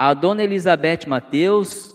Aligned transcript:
A 0.00 0.14
dona 0.14 0.44
Elizabeth 0.44 1.08
Mateus, 1.08 1.92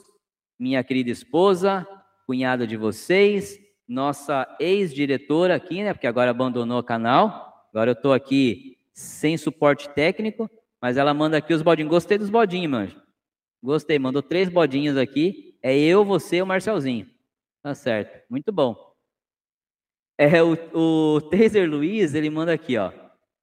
minha 0.59 0.83
querida 0.83 1.09
esposa, 1.09 1.87
cunhada 2.27 2.67
de 2.67 2.75
vocês, 2.75 3.57
nossa 3.87 4.45
ex-diretora 4.59 5.55
aqui, 5.55 5.81
né? 5.81 5.93
Porque 5.93 6.05
agora 6.05 6.31
abandonou 6.31 6.79
o 6.79 6.83
canal. 6.83 7.65
Agora 7.69 7.91
eu 7.91 7.93
estou 7.93 8.11
aqui 8.11 8.77
sem 8.91 9.37
suporte 9.37 9.87
técnico, 9.87 10.51
mas 10.81 10.97
ela 10.97 11.13
manda 11.13 11.37
aqui 11.37 11.53
os 11.53 11.61
bodinhos. 11.61 11.89
Gostei 11.89 12.17
dos 12.17 12.29
bodinhos, 12.29 12.69
manjo. 12.69 13.01
Gostei, 13.63 13.97
mandou 13.97 14.21
três 14.21 14.49
bodinhos 14.49 14.97
aqui. 14.97 15.57
É 15.63 15.73
eu, 15.73 16.03
você 16.03 16.35
e 16.37 16.41
o 16.41 16.45
Marcelzinho. 16.45 17.09
Tá 17.61 17.73
certo, 17.73 18.21
muito 18.29 18.51
bom. 18.51 18.75
É, 20.17 20.43
o, 20.43 20.57
o 20.73 21.21
Taser 21.21 21.69
Luiz, 21.69 22.13
ele 22.13 22.29
manda 22.29 22.51
aqui, 22.51 22.77
ó. 22.77 22.91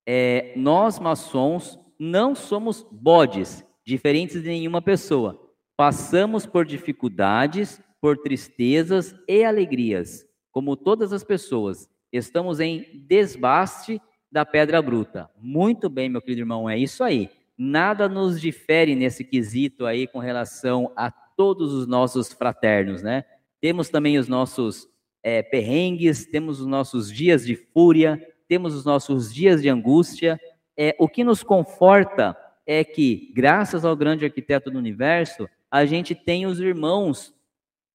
É, 0.06 0.52
nós 0.54 0.98
maçons 0.98 1.78
não 1.98 2.34
somos 2.34 2.86
bodes, 2.92 3.64
diferentes 3.84 4.42
de 4.42 4.48
nenhuma 4.48 4.82
pessoa. 4.82 5.50
Passamos 5.76 6.46
por 6.46 6.64
dificuldades, 6.64 7.80
por 8.00 8.18
tristezas 8.18 9.14
e 9.28 9.44
alegrias, 9.44 10.26
como 10.50 10.76
todas 10.76 11.12
as 11.12 11.24
pessoas. 11.24 11.88
Estamos 12.12 12.60
em 12.60 13.04
desbaste 13.06 14.00
da 14.30 14.44
pedra 14.44 14.80
bruta. 14.80 15.28
Muito 15.40 15.88
bem, 15.88 16.08
meu 16.08 16.20
querido 16.20 16.42
irmão, 16.42 16.68
é 16.68 16.78
isso 16.78 17.02
aí. 17.02 17.30
Nada 17.56 18.08
nos 18.08 18.40
difere 18.40 18.94
nesse 18.94 19.24
quesito 19.24 19.84
aí 19.84 20.06
com 20.06 20.18
relação 20.18 20.92
a 20.96 21.10
todos 21.10 21.72
os 21.72 21.86
nossos 21.86 22.32
fraternos, 22.32 23.02
né? 23.02 23.24
Temos 23.60 23.88
também 23.88 24.18
os 24.18 24.28
nossos 24.28 24.88
é, 25.22 25.42
perrengues, 25.42 26.26
temos 26.26 26.60
os 26.60 26.66
nossos 26.66 27.12
dias 27.12 27.44
de 27.44 27.54
fúria, 27.54 28.20
temos 28.48 28.74
os 28.74 28.84
nossos 28.84 29.32
dias 29.32 29.60
de 29.60 29.68
angústia. 29.68 30.40
É, 30.76 30.96
o 30.98 31.08
que 31.08 31.22
nos 31.22 31.42
conforta 31.42 32.36
é 32.66 32.84
que, 32.84 33.32
graças 33.34 33.84
ao 33.84 33.96
grande 33.96 34.24
arquiteto 34.24 34.70
do 34.70 34.78
universo, 34.78 35.48
a 35.70 35.84
gente 35.84 36.14
tem 36.14 36.46
os 36.46 36.60
irmãos 36.60 37.34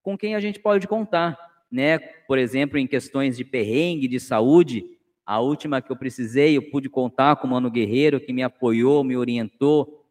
com 0.02 0.18
quem 0.18 0.36
a 0.36 0.40
gente 0.40 0.60
pode 0.60 0.88
contar, 0.88 1.38
né? 1.72 1.98
Por 1.98 2.38
exemplo, 2.38 2.78
em 2.78 2.88
questões 2.88 3.36
de 3.36 3.44
perrengue, 3.44 4.08
de 4.08 4.20
saúde, 4.20 4.86
a 5.26 5.40
última 5.40 5.82
que 5.82 5.92
eu 5.92 5.96
precisei, 5.96 6.56
eu 6.56 6.70
pude 6.70 6.88
contar 6.88 7.36
com 7.38 7.48
o 7.48 7.50
Mano 7.50 7.72
Guerreiro, 7.72 8.20
que 8.20 8.32
me 8.32 8.44
apoiou, 8.44 9.04
me 9.04 9.18
orientou, 9.18 10.06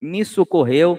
me 0.00 0.24
socorreu, 0.24 0.98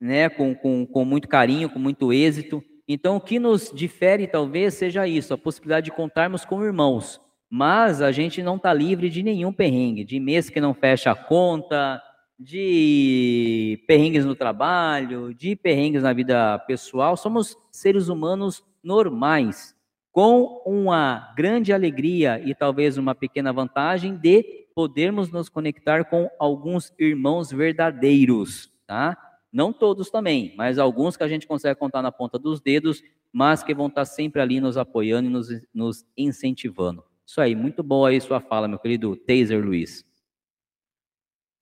né, 0.00 0.28
com, 0.28 0.54
com, 0.54 0.86
com 0.86 1.04
muito 1.04 1.28
carinho, 1.28 1.68
com 1.68 1.78
muito 1.78 2.12
êxito. 2.12 2.64
Então, 2.88 3.16
o 3.16 3.20
que 3.20 3.38
nos 3.38 3.70
difere 3.74 4.26
talvez 4.26 4.74
seja 4.74 5.06
isso, 5.06 5.34
a 5.34 5.38
possibilidade 5.38 5.86
de 5.86 5.92
contarmos 5.92 6.44
com 6.44 6.64
irmãos. 6.64 7.20
Mas 7.48 8.02
a 8.02 8.10
gente 8.10 8.42
não 8.42 8.56
está 8.56 8.72
livre 8.72 9.08
de 9.08 9.22
nenhum 9.22 9.52
perrengue, 9.52 10.04
de 10.04 10.18
mês 10.18 10.50
que 10.50 10.60
não 10.60 10.74
fecha 10.74 11.10
a 11.12 11.14
conta, 11.14 12.02
de 12.38 13.82
perrengues 13.86 14.24
no 14.24 14.34
trabalho, 14.34 15.32
de 15.32 15.56
perrengues 15.56 16.02
na 16.02 16.12
vida 16.12 16.58
pessoal. 16.60 17.16
Somos 17.16 17.56
seres 17.70 18.08
humanos 18.08 18.64
normais, 18.82 19.74
com 20.12 20.62
uma 20.64 21.32
grande 21.36 21.72
alegria 21.72 22.40
e 22.44 22.54
talvez 22.54 22.98
uma 22.98 23.14
pequena 23.14 23.52
vantagem 23.52 24.16
de 24.16 24.66
podermos 24.74 25.30
nos 25.30 25.48
conectar 25.48 26.04
com 26.04 26.30
alguns 26.38 26.92
irmãos 26.98 27.50
verdadeiros, 27.50 28.70
tá? 28.86 29.16
Não 29.50 29.72
todos 29.72 30.10
também, 30.10 30.52
mas 30.56 30.78
alguns 30.78 31.16
que 31.16 31.22
a 31.22 31.28
gente 31.28 31.46
consegue 31.46 31.78
contar 31.80 32.02
na 32.02 32.12
ponta 32.12 32.38
dos 32.38 32.60
dedos, 32.60 33.02
mas 33.32 33.62
que 33.62 33.74
vão 33.74 33.86
estar 33.86 34.04
sempre 34.04 34.40
ali 34.40 34.60
nos 34.60 34.76
apoiando 34.76 35.28
e 35.28 35.32
nos, 35.32 35.48
nos 35.72 36.04
incentivando. 36.16 37.02
Isso 37.26 37.40
aí, 37.40 37.56
muito 37.56 37.82
boa 37.82 38.10
aí 38.10 38.20
sua 38.20 38.40
fala, 38.40 38.68
meu 38.68 38.78
querido 38.78 39.16
Taser 39.16 39.64
Luiz. 39.64 40.04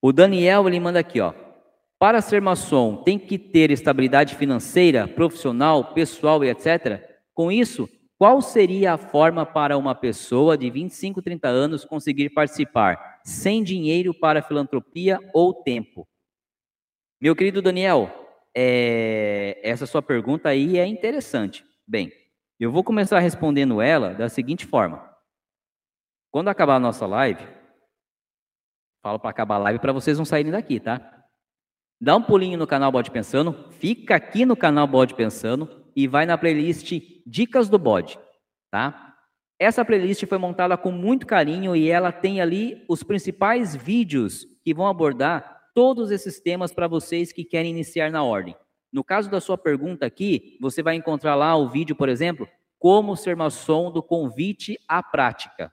O 0.02 0.12
Daniel, 0.12 0.68
ele 0.68 0.78
manda 0.78 0.98
aqui, 0.98 1.20
ó. 1.20 1.32
Para 1.98 2.20
ser 2.20 2.42
maçom, 2.42 3.02
tem 3.02 3.18
que 3.18 3.38
ter 3.38 3.70
estabilidade 3.70 4.34
financeira, 4.34 5.08
profissional, 5.08 5.94
pessoal 5.94 6.44
e 6.44 6.50
etc. 6.50 7.02
Com 7.32 7.50
isso, 7.50 7.88
qual 8.18 8.42
seria 8.42 8.92
a 8.92 8.98
forma 8.98 9.46
para 9.46 9.78
uma 9.78 9.94
pessoa 9.94 10.58
de 10.58 10.68
25, 10.68 11.22
30 11.22 11.48
anos 11.48 11.84
conseguir 11.86 12.28
participar 12.28 13.20
sem 13.24 13.62
dinheiro 13.62 14.12
para 14.12 14.42
filantropia 14.42 15.18
ou 15.32 15.54
tempo? 15.54 16.06
Meu 17.18 17.34
querido 17.34 17.62
Daniel, 17.62 18.12
é... 18.54 19.58
essa 19.62 19.86
sua 19.86 20.02
pergunta 20.02 20.50
aí 20.50 20.78
é 20.78 20.86
interessante. 20.86 21.64
Bem, 21.88 22.12
eu 22.60 22.70
vou 22.70 22.84
começar 22.84 23.18
respondendo 23.18 23.80
ela 23.80 24.12
da 24.12 24.28
seguinte 24.28 24.66
forma. 24.66 25.13
Quando 26.34 26.48
acabar 26.48 26.74
a 26.74 26.80
nossa 26.80 27.06
live, 27.06 27.46
Falo 29.00 29.20
para 29.20 29.30
acabar 29.30 29.54
a 29.54 29.58
live 29.58 29.78
para 29.78 29.92
vocês 29.92 30.18
não 30.18 30.24
saírem 30.24 30.50
daqui, 30.50 30.80
tá? 30.80 31.24
Dá 32.00 32.16
um 32.16 32.22
pulinho 32.22 32.58
no 32.58 32.66
canal 32.66 32.90
Bode 32.90 33.12
Pensando, 33.12 33.70
fica 33.70 34.16
aqui 34.16 34.44
no 34.44 34.56
canal 34.56 34.84
Bode 34.88 35.14
Pensando 35.14 35.84
e 35.94 36.08
vai 36.08 36.26
na 36.26 36.36
playlist 36.36 36.90
Dicas 37.24 37.68
do 37.68 37.78
Bode, 37.78 38.18
tá? 38.68 39.14
Essa 39.60 39.84
playlist 39.84 40.26
foi 40.26 40.38
montada 40.38 40.76
com 40.76 40.90
muito 40.90 41.24
carinho 41.24 41.76
e 41.76 41.88
ela 41.88 42.10
tem 42.10 42.40
ali 42.40 42.84
os 42.88 43.04
principais 43.04 43.76
vídeos 43.76 44.44
que 44.64 44.74
vão 44.74 44.88
abordar 44.88 45.68
todos 45.72 46.10
esses 46.10 46.40
temas 46.40 46.72
para 46.72 46.88
vocês 46.88 47.32
que 47.32 47.44
querem 47.44 47.70
iniciar 47.70 48.10
na 48.10 48.24
ordem. 48.24 48.56
No 48.92 49.04
caso 49.04 49.30
da 49.30 49.40
sua 49.40 49.56
pergunta 49.56 50.04
aqui, 50.04 50.58
você 50.60 50.82
vai 50.82 50.96
encontrar 50.96 51.36
lá 51.36 51.54
o 51.54 51.68
vídeo, 51.68 51.94
por 51.94 52.08
exemplo, 52.08 52.48
como 52.76 53.16
ser 53.16 53.36
maçom 53.36 53.92
do 53.92 54.02
convite 54.02 54.76
à 54.88 55.00
prática. 55.00 55.72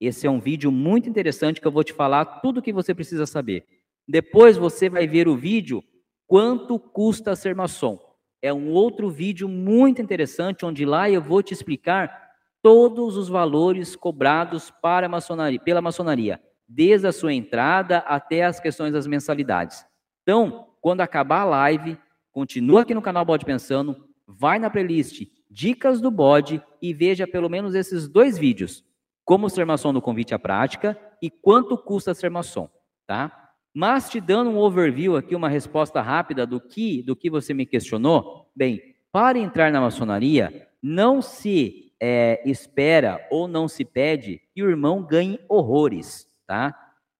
Esse 0.00 0.26
é 0.26 0.30
um 0.30 0.40
vídeo 0.40 0.70
muito 0.70 1.08
interessante 1.08 1.60
que 1.60 1.66
eu 1.66 1.72
vou 1.72 1.84
te 1.84 1.92
falar 1.92 2.24
tudo 2.40 2.58
o 2.58 2.62
que 2.62 2.72
você 2.72 2.94
precisa 2.94 3.26
saber. 3.26 3.64
Depois 4.06 4.56
você 4.56 4.88
vai 4.88 5.06
ver 5.06 5.26
o 5.26 5.36
vídeo 5.36 5.82
Quanto 6.26 6.78
custa 6.78 7.36
ser 7.36 7.54
maçom? 7.54 8.00
É 8.42 8.52
um 8.52 8.70
outro 8.70 9.08
vídeo 9.08 9.48
muito 9.48 10.02
interessante 10.02 10.66
onde 10.66 10.84
lá 10.84 11.08
eu 11.08 11.22
vou 11.22 11.40
te 11.40 11.54
explicar 11.54 12.26
todos 12.60 13.16
os 13.16 13.28
valores 13.28 13.94
cobrados 13.94 14.72
para 14.82 15.08
maçonaria, 15.08 15.60
pela 15.60 15.80
maçonaria, 15.80 16.40
desde 16.68 17.06
a 17.06 17.12
sua 17.12 17.32
entrada 17.32 17.98
até 17.98 18.44
as 18.44 18.58
questões 18.58 18.92
das 18.92 19.06
mensalidades. 19.06 19.86
Então, 20.22 20.66
quando 20.80 21.00
acabar 21.00 21.42
a 21.42 21.44
live, 21.44 21.96
continua 22.32 22.82
aqui 22.82 22.92
no 22.92 23.02
canal 23.02 23.24
Bode 23.24 23.44
Pensando, 23.44 23.96
vai 24.26 24.58
na 24.58 24.68
playlist 24.68 25.22
Dicas 25.48 26.00
do 26.00 26.10
Bode 26.10 26.60
e 26.82 26.92
veja 26.92 27.24
pelo 27.24 27.48
menos 27.48 27.72
esses 27.72 28.08
dois 28.08 28.36
vídeos 28.36 28.84
como 29.26 29.50
ser 29.50 29.66
maçom 29.66 29.92
no 29.92 30.00
convite 30.00 30.32
à 30.32 30.38
prática 30.38 30.96
e 31.20 31.28
quanto 31.28 31.76
custa 31.76 32.14
ser 32.14 32.30
maçom, 32.30 32.70
tá? 33.06 33.50
Mas 33.74 34.08
te 34.08 34.20
dando 34.20 34.50
um 34.50 34.56
overview 34.56 35.16
aqui, 35.16 35.34
uma 35.34 35.48
resposta 35.48 36.00
rápida 36.00 36.46
do 36.46 36.60
que 36.60 37.02
do 37.02 37.16
que 37.16 37.28
você 37.28 37.52
me 37.52 37.66
questionou, 37.66 38.48
bem, 38.54 38.80
para 39.10 39.36
entrar 39.36 39.72
na 39.72 39.80
maçonaria, 39.80 40.68
não 40.80 41.20
se 41.20 41.92
é, 42.00 42.40
espera 42.48 43.26
ou 43.28 43.48
não 43.48 43.66
se 43.66 43.84
pede 43.84 44.40
que 44.54 44.62
o 44.62 44.70
irmão 44.70 45.02
ganhe 45.02 45.40
horrores, 45.48 46.28
tá? 46.46 46.74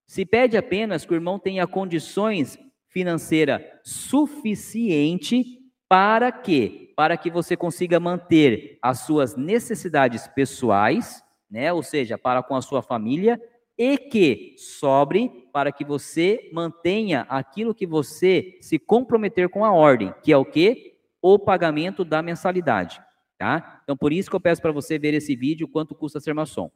Se 0.07 0.25
pede 0.25 0.57
apenas 0.57 1.05
que 1.05 1.13
o 1.13 1.17
irmão 1.17 1.41
tenha 1.41 1.67
condições 1.67 2.57
financeiras 2.89 3.61
suficiente 3.83 5.45
para 5.89 6.31
que 6.31 6.95
para 6.97 7.17
que 7.17 7.31
você 7.31 7.57
consiga 7.57 7.99
manter 7.99 8.79
as 8.81 9.01
suas 9.01 9.37
necessidades 9.37 10.27
pessoais 10.29 11.26
né? 11.51 11.73
Ou 11.73 11.83
seja, 11.83 12.19
para 12.19 12.43
com 12.43 12.55
a 12.55 12.63
sua 12.63 12.83
família 12.83 13.41
e 13.79 13.99
que 13.99 14.55
sobre 14.57 15.49
para 15.53 15.71
que 15.71 15.85
você 15.85 16.51
mantenha 16.53 17.27
aquilo 17.29 17.75
que 17.75 17.87
você 17.87 18.59
se 18.61 18.79
comprometer 18.79 19.49
com 19.49 19.65
a 19.65 19.73
ordem, 19.73 20.15
que 20.23 20.33
é 20.33 20.37
o 20.37 20.45
que? 20.45 20.95
O 21.21 21.39
pagamento 21.39 22.05
da 22.05 22.23
mensalidade, 22.23 23.01
tá? 23.39 23.81
Então 23.85 23.97
por 23.97 24.13
isso 24.13 24.31
que 24.31 24.37
eu 24.37 24.41
peço 24.41 24.63
para 24.63 24.73
você 24.73 24.99
ver 24.99 25.15
esse 25.15 25.37
vídeo 25.37 25.69
quanto 25.69 25.95
custa 25.95 26.21
ser 26.21 26.35
maçom. 26.35 26.71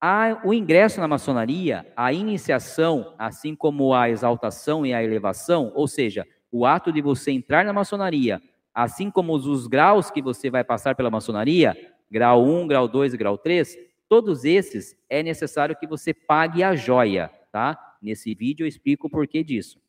A, 0.00 0.40
o 0.44 0.52
ingresso 0.52 1.00
na 1.00 1.08
maçonaria, 1.08 1.90
a 1.96 2.12
iniciação, 2.12 3.14
assim 3.18 3.54
como 3.54 3.94
a 3.94 4.10
exaltação 4.10 4.84
e 4.84 4.92
a 4.92 5.02
elevação, 5.02 5.72
ou 5.74 5.88
seja, 5.88 6.26
o 6.52 6.66
ato 6.66 6.92
de 6.92 7.00
você 7.00 7.32
entrar 7.32 7.64
na 7.64 7.72
maçonaria, 7.72 8.40
assim 8.74 9.10
como 9.10 9.32
os, 9.34 9.46
os 9.46 9.66
graus 9.66 10.10
que 10.10 10.20
você 10.20 10.50
vai 10.50 10.62
passar 10.62 10.94
pela 10.94 11.10
maçonaria, 11.10 11.74
grau 12.10 12.44
1, 12.44 12.66
grau 12.66 12.86
2 12.86 13.14
e 13.14 13.16
grau 13.16 13.38
3, 13.38 13.76
Todos 14.14 14.44
esses 14.44 14.96
é 15.10 15.24
necessário 15.24 15.74
que 15.74 15.88
você 15.88 16.14
pague 16.14 16.62
a 16.62 16.76
joia, 16.76 17.32
tá? 17.50 17.76
Nesse 18.00 18.32
vídeo 18.32 18.62
eu 18.62 18.68
explico 18.68 19.08
o 19.08 19.10
porquê 19.10 19.42
disso. 19.42 19.80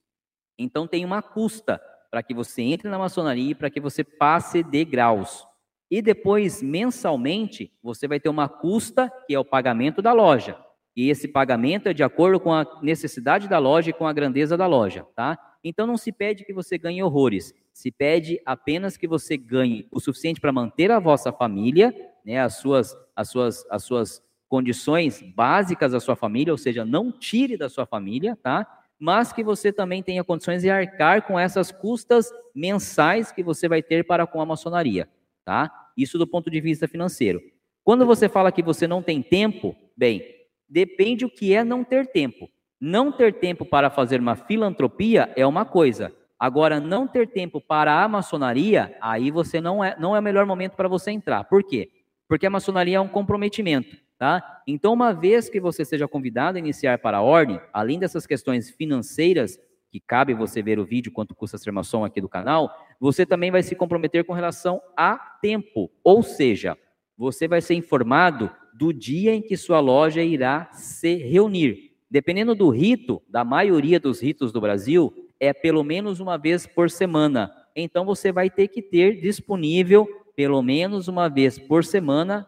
Então 0.57 0.87
tem 0.87 1.05
uma 1.05 1.21
custa 1.21 1.79
para 2.09 2.23
que 2.23 2.33
você 2.33 2.63
entre 2.63 2.89
na 2.89 2.97
maçonaria 2.97 3.51
e 3.51 3.53
para 3.53 3.69
que 3.69 3.79
você 3.79 4.03
passe 4.03 4.63
de 4.63 4.83
graus. 4.83 5.45
E 5.91 6.01
depois, 6.01 6.63
mensalmente, 6.63 7.71
você 7.83 8.07
vai 8.07 8.19
ter 8.19 8.27
uma 8.27 8.49
custa, 8.49 9.13
que 9.27 9.35
é 9.35 9.39
o 9.39 9.45
pagamento 9.45 10.01
da 10.01 10.11
loja. 10.11 10.57
E 10.95 11.11
esse 11.11 11.27
pagamento 11.27 11.87
é 11.87 11.93
de 11.93 12.01
acordo 12.01 12.39
com 12.39 12.51
a 12.51 12.65
necessidade 12.81 13.47
da 13.47 13.59
loja 13.59 13.91
e 13.91 13.93
com 13.93 14.07
a 14.07 14.13
grandeza 14.13 14.57
da 14.57 14.65
loja, 14.65 15.05
tá? 15.15 15.37
Então 15.63 15.85
não 15.85 15.97
se 15.97 16.11
pede 16.11 16.43
que 16.45 16.51
você 16.51 16.79
ganhe 16.79 17.03
horrores, 17.03 17.53
se 17.71 17.91
pede 17.91 18.41
apenas 18.43 18.97
que 18.97 19.07
você 19.07 19.37
ganhe 19.37 19.87
o 19.91 19.99
suficiente 19.99 20.41
para 20.41 20.51
manter 20.51 20.89
a 20.89 20.97
vossa 20.97 21.31
família, 21.31 21.93
né, 22.25 22.39
as 22.39 22.55
suas 22.55 22.97
as 23.15 23.29
suas 23.29 23.65
as 23.69 23.83
suas 23.83 24.23
condições 24.49 25.21
básicas 25.21 25.91
da 25.91 25.99
sua 25.99 26.15
família, 26.15 26.53
ou 26.53 26.57
seja, 26.57 26.83
não 26.83 27.11
tire 27.11 27.57
da 27.57 27.69
sua 27.69 27.85
família, 27.85 28.37
tá? 28.41 28.67
mas 28.99 29.33
que 29.33 29.43
você 29.43 29.71
também 29.71 30.01
tenha 30.01 30.23
condições 30.23 30.61
de 30.61 30.69
arcar 30.69 31.23
com 31.23 31.39
essas 31.39 31.71
custas 31.71 32.31
mensais 32.53 33.31
que 33.31 33.43
você 33.43 33.67
vai 33.67 33.81
ter 33.81 34.05
para 34.05 34.25
com 34.25 34.41
a 34.41 34.45
maçonaria, 34.45 35.09
tá? 35.43 35.71
Isso 35.97 36.17
do 36.17 36.27
ponto 36.27 36.49
de 36.49 36.61
vista 36.61 36.87
financeiro. 36.87 37.41
Quando 37.83 38.05
você 38.05 38.29
fala 38.29 38.51
que 38.51 38.63
você 38.63 38.87
não 38.87 39.01
tem 39.01 39.21
tempo, 39.21 39.75
bem, 39.95 40.23
depende 40.67 41.25
o 41.25 41.29
que 41.29 41.53
é 41.53 41.63
não 41.63 41.83
ter 41.83 42.07
tempo. 42.07 42.49
Não 42.79 43.11
ter 43.11 43.33
tempo 43.33 43.65
para 43.65 43.89
fazer 43.89 44.19
uma 44.19 44.35
filantropia 44.35 45.31
é 45.35 45.45
uma 45.45 45.65
coisa. 45.65 46.13
Agora, 46.37 46.79
não 46.79 47.07
ter 47.07 47.27
tempo 47.29 47.61
para 47.61 48.03
a 48.03 48.07
maçonaria, 48.07 48.97
aí 49.01 49.31
você 49.31 49.61
não 49.61 49.83
é, 49.83 49.95
não 49.99 50.15
é 50.15 50.19
o 50.19 50.23
melhor 50.23 50.45
momento 50.45 50.75
para 50.75 50.87
você 50.87 51.11
entrar. 51.11 51.45
Por 51.45 51.63
quê? 51.63 51.89
Porque 52.27 52.45
a 52.45 52.49
maçonaria 52.49 52.97
é 52.97 53.01
um 53.01 53.07
comprometimento. 53.07 53.97
Tá? 54.17 54.61
Então, 54.65 54.93
uma 54.93 55.13
vez 55.13 55.49
que 55.49 55.59
você 55.59 55.83
seja 55.83 56.07
convidado 56.07 56.57
a 56.57 56.59
iniciar 56.59 56.99
para 56.99 57.17
a 57.17 57.21
ordem, 57.21 57.59
além 57.73 57.99
dessas 57.99 58.25
questões 58.25 58.69
financeiras, 58.69 59.59
que 59.91 59.99
cabe 59.99 60.33
você 60.33 60.61
ver 60.61 60.79
o 60.79 60.85
vídeo 60.85 61.11
quanto 61.11 61.35
custa 61.35 61.57
ser 61.57 61.71
maçom 61.71 62.05
aqui 62.05 62.21
do 62.21 62.29
canal, 62.29 62.69
você 62.99 63.25
também 63.25 63.51
vai 63.51 63.61
se 63.61 63.75
comprometer 63.75 64.23
com 64.23 64.33
relação 64.33 64.81
a 64.95 65.17
tempo, 65.41 65.91
ou 66.03 66.23
seja, 66.23 66.77
você 67.17 67.47
vai 67.47 67.61
ser 67.61 67.75
informado 67.75 68.49
do 68.73 68.91
dia 68.93 69.33
em 69.33 69.41
que 69.41 69.55
sua 69.55 69.79
loja 69.79 70.21
irá 70.21 70.69
se 70.71 71.15
reunir. 71.15 71.91
Dependendo 72.09 72.53
do 72.53 72.69
rito, 72.69 73.21
da 73.27 73.43
maioria 73.43 73.99
dos 73.99 74.21
ritos 74.21 74.51
do 74.51 74.61
Brasil, 74.61 75.13
é 75.39 75.53
pelo 75.53 75.83
menos 75.83 76.19
uma 76.19 76.37
vez 76.37 76.65
por 76.67 76.89
semana. 76.89 77.51
Então 77.75 78.05
você 78.05 78.31
vai 78.31 78.49
ter 78.49 78.67
que 78.67 78.81
ter 78.81 79.19
disponível 79.19 80.07
pelo 80.35 80.61
menos 80.61 81.07
uma 81.07 81.29
vez 81.29 81.57
por 81.57 81.83
semana 81.83 82.47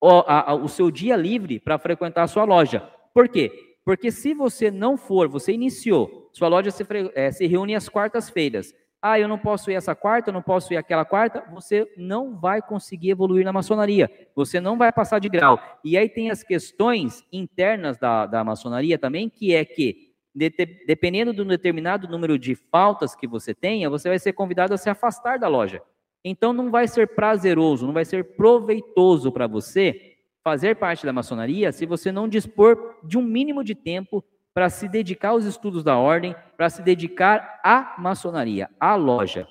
o, 0.00 0.08
a, 0.26 0.54
o 0.54 0.68
seu 0.68 0.90
dia 0.90 1.16
livre 1.16 1.60
para 1.60 1.78
frequentar 1.78 2.22
a 2.22 2.28
sua 2.28 2.44
loja. 2.44 2.80
Por 3.12 3.28
quê? 3.28 3.52
Porque 3.84 4.10
se 4.10 4.34
você 4.34 4.70
não 4.70 4.96
for, 4.96 5.28
você 5.28 5.52
iniciou, 5.52 6.30
sua 6.32 6.48
loja 6.48 6.70
se, 6.70 6.84
é, 7.14 7.30
se 7.30 7.46
reúne 7.46 7.74
às 7.74 7.88
quartas-feiras. 7.88 8.74
Ah, 9.02 9.18
eu 9.18 9.26
não 9.26 9.38
posso 9.38 9.70
ir 9.70 9.74
essa 9.74 9.94
quarta, 9.94 10.28
eu 10.28 10.34
não 10.34 10.42
posso 10.42 10.74
ir 10.74 10.76
aquela 10.76 11.06
quarta. 11.06 11.42
Você 11.54 11.90
não 11.96 12.38
vai 12.38 12.60
conseguir 12.60 13.10
evoluir 13.10 13.44
na 13.44 13.52
maçonaria. 13.52 14.10
Você 14.36 14.60
não 14.60 14.76
vai 14.76 14.92
passar 14.92 15.18
de 15.18 15.28
grau. 15.28 15.58
E 15.82 15.96
aí 15.96 16.08
tem 16.08 16.30
as 16.30 16.42
questões 16.42 17.24
internas 17.32 17.96
da, 17.96 18.26
da 18.26 18.44
maçonaria 18.44 18.98
também, 18.98 19.30
que 19.30 19.54
é 19.54 19.64
que, 19.64 20.12
de, 20.34 20.50
dependendo 20.86 21.32
do 21.32 21.46
determinado 21.46 22.06
número 22.08 22.38
de 22.38 22.54
faltas 22.54 23.14
que 23.14 23.26
você 23.26 23.54
tenha, 23.54 23.88
você 23.88 24.10
vai 24.10 24.18
ser 24.18 24.34
convidado 24.34 24.74
a 24.74 24.76
se 24.76 24.90
afastar 24.90 25.38
da 25.38 25.48
loja. 25.48 25.82
Então 26.24 26.52
não 26.52 26.70
vai 26.70 26.86
ser 26.86 27.14
prazeroso, 27.14 27.86
não 27.86 27.92
vai 27.92 28.04
ser 28.04 28.36
proveitoso 28.36 29.32
para 29.32 29.46
você 29.46 30.16
fazer 30.42 30.76
parte 30.76 31.04
da 31.04 31.12
maçonaria 31.12 31.72
se 31.72 31.86
você 31.86 32.10
não 32.10 32.28
dispor 32.28 32.96
de 33.04 33.18
um 33.18 33.22
mínimo 33.22 33.62
de 33.62 33.74
tempo 33.74 34.24
para 34.52 34.68
se 34.68 34.88
dedicar 34.88 35.30
aos 35.30 35.44
estudos 35.44 35.84
da 35.84 35.96
ordem, 35.96 36.34
para 36.56 36.68
se 36.68 36.82
dedicar 36.82 37.60
à 37.64 37.94
maçonaria, 37.98 38.68
à 38.78 38.94
loja, 38.96 39.46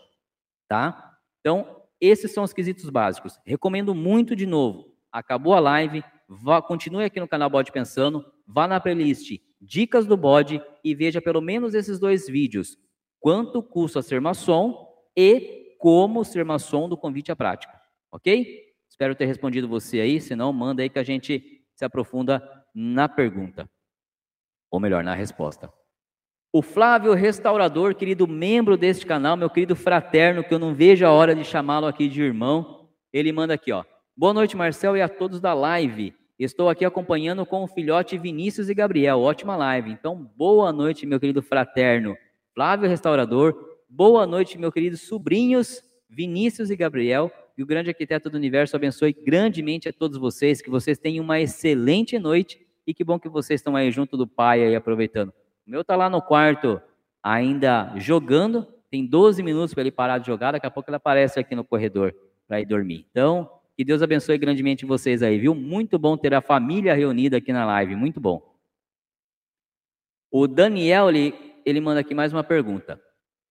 tá? 0.68 1.18
Então, 1.40 1.84
esses 2.02 2.32
são 2.34 2.44
os 2.44 2.54
quesitos 2.54 2.90
básicos. 2.90 3.40
Recomendo 3.46 3.96
muito 3.96 4.36
de 4.36 4.46
novo. 4.46 4.94
Acabou 5.12 5.54
a 5.54 5.60
live, 5.60 6.04
vá, 6.28 6.62
continue 6.62 7.06
aqui 7.06 7.20
no 7.20 7.28
canal 7.28 7.50
Bode 7.50 7.72
Pensando, 7.72 8.26
vá 8.46 8.68
na 8.68 8.80
playlist 8.80 9.40
Dicas 9.62 10.06
do 10.06 10.16
Bode 10.16 10.62
e 10.84 10.96
veja 10.96 11.22
pelo 11.22 11.42
menos 11.42 11.74
esses 11.74 12.00
dois 12.00 12.28
vídeos. 12.28 12.78
Quanto 13.20 13.62
custa 13.62 14.02
ser 14.02 14.22
maçom 14.22 14.88
e 15.16 15.59
como 15.80 16.26
ser 16.26 16.44
maçom 16.44 16.90
do 16.90 16.98
convite 16.98 17.32
à 17.32 17.36
prática. 17.36 17.82
Ok? 18.12 18.68
Espero 18.90 19.16
ter 19.16 19.26
respondido 19.26 19.68
você 19.68 20.02
aí, 20.02 20.20
se 20.20 20.36
não, 20.36 20.52
manda 20.52 20.84
aí 20.84 20.90
que 20.90 21.00
a 21.00 21.04
gente 21.04 21.64
se 21.74 21.86
aprofunda 21.86 22.44
na 22.76 23.08
pergunta. 23.08 23.68
Ou 24.70 24.80
melhor, 24.80 25.04
na 25.04 25.16
resposta. 25.16 25.72
O 26.52 26.62
Flávio 26.62 27.14
Restaurador, 27.14 27.96
querido 27.96 28.28
membro 28.28 28.76
deste 28.76 29.06
canal, 29.06 29.38
meu 29.38 29.50
querido 29.50 29.76
fraterno, 29.76 30.44
que 30.44 30.54
eu 30.54 30.60
não 30.60 30.74
vejo 30.74 31.06
a 31.06 31.12
hora 31.12 31.34
de 31.34 31.46
chamá-lo 31.46 31.88
aqui 31.88 32.10
de 32.10 32.22
irmão, 32.22 32.90
ele 33.14 33.32
manda 33.32 33.54
aqui, 33.54 33.72
ó. 33.72 33.86
Boa 34.18 34.34
noite, 34.34 34.58
Marcel, 34.58 34.98
e 34.98 35.02
a 35.02 35.08
todos 35.08 35.40
da 35.40 35.54
live. 35.54 36.14
Estou 36.38 36.68
aqui 36.68 36.84
acompanhando 36.84 37.46
com 37.46 37.64
o 37.64 37.68
filhote 37.68 38.18
Vinícius 38.18 38.68
e 38.68 38.74
Gabriel. 38.74 39.22
Ótima 39.22 39.56
live. 39.56 39.92
Então, 39.92 40.30
boa 40.36 40.74
noite, 40.74 41.06
meu 41.06 41.20
querido 41.20 41.42
fraterno. 41.42 42.18
Flávio 42.54 42.90
Restaurador, 42.90 43.69
Boa 43.92 44.28
noite, 44.28 44.56
meus 44.56 44.72
queridos 44.72 45.02
sobrinhos 45.02 45.84
Vinícius 46.08 46.70
e 46.70 46.76
Gabriel. 46.76 47.32
E 47.58 47.64
o 47.64 47.66
grande 47.66 47.90
arquiteto 47.90 48.30
do 48.30 48.38
universo 48.38 48.76
abençoe 48.76 49.12
grandemente 49.12 49.90
a 49.90 49.92
todos 49.92 50.16
vocês. 50.16 50.62
Que 50.62 50.70
vocês 50.70 51.00
tenham 51.00 51.26
uma 51.26 51.42
excelente 51.42 52.20
noite. 52.20 52.64
E 52.86 52.94
que 52.94 53.04
bom 53.04 53.20
que 53.20 53.28
vocês 53.28 53.60
estão 53.60 53.76
aí 53.76 53.90
junto 53.90 54.16
do 54.16 54.28
pai 54.28 54.64
aí 54.64 54.76
aproveitando. 54.76 55.34
O 55.66 55.72
meu 55.72 55.84
tá 55.84 55.96
lá 55.96 56.08
no 56.08 56.22
quarto 56.22 56.80
ainda 57.24 57.92
jogando. 57.98 58.68
Tem 58.92 59.04
12 59.04 59.42
minutos 59.42 59.74
para 59.74 59.82
ele 59.82 59.92
parar 59.92 60.20
de 60.20 60.28
jogar. 60.28 60.52
Daqui 60.52 60.68
a 60.68 60.72
pouco 60.72 60.88
ele 60.92 60.98
aparece 60.98 61.40
aqui 61.40 61.56
no 61.56 61.64
corredor 61.64 62.14
para 62.48 62.62
ir 62.62 62.68
dormir. 62.68 63.08
Então, 63.10 63.50
que 63.76 63.84
Deus 63.84 64.04
abençoe 64.04 64.38
grandemente 64.38 64.86
vocês 64.86 65.24
aí, 65.24 65.40
viu? 65.40 65.56
Muito 65.56 65.98
bom 65.98 66.16
ter 66.16 66.36
a 66.36 66.42
família 66.42 66.94
reunida 66.94 67.38
aqui 67.38 67.52
na 67.52 67.66
live. 67.66 67.96
Muito 67.96 68.20
bom. 68.20 68.56
O 70.30 70.48
Daniel, 70.48 71.10
ele, 71.10 71.34
ele 71.66 71.82
manda 71.82 72.02
aqui 72.02 72.14
mais 72.14 72.32
uma 72.32 72.44
pergunta 72.44 73.02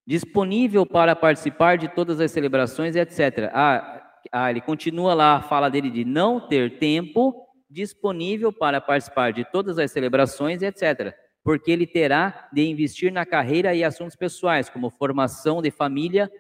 disponível 0.08 0.87
para 0.87 1.14
participar 1.14 1.76
de 1.76 1.87
todas 1.87 2.19
as 2.19 2.31
celebrações, 2.31 2.96
etc. 2.96 3.50
Ah, 3.52 4.02
ah, 4.32 4.50
ele 4.50 4.62
continua 4.62 5.12
lá 5.12 5.37
a 5.37 5.43
fala 5.43 5.69
dele 5.69 5.90
de 5.90 6.02
não 6.02 6.40
ter 6.40 6.78
tempo 6.78 7.46
disponível 7.69 8.50
para 8.50 8.81
participar 8.81 9.34
de 9.34 9.44
todas 9.44 9.78
as 9.78 9.93
celebrações, 9.93 10.62
etc. 10.62 11.14
Porque 11.44 11.70
ele 11.70 11.87
terá 11.87 12.49
de 12.50 12.66
investir 12.66 13.12
na 13.12 13.26
carreira 13.26 13.75
e 13.75 13.84
assuntos 13.84 14.16
pessoais, 14.16 14.70
como 14.70 14.88
formação 14.88 15.60
de 15.60 15.70
família 15.70 16.32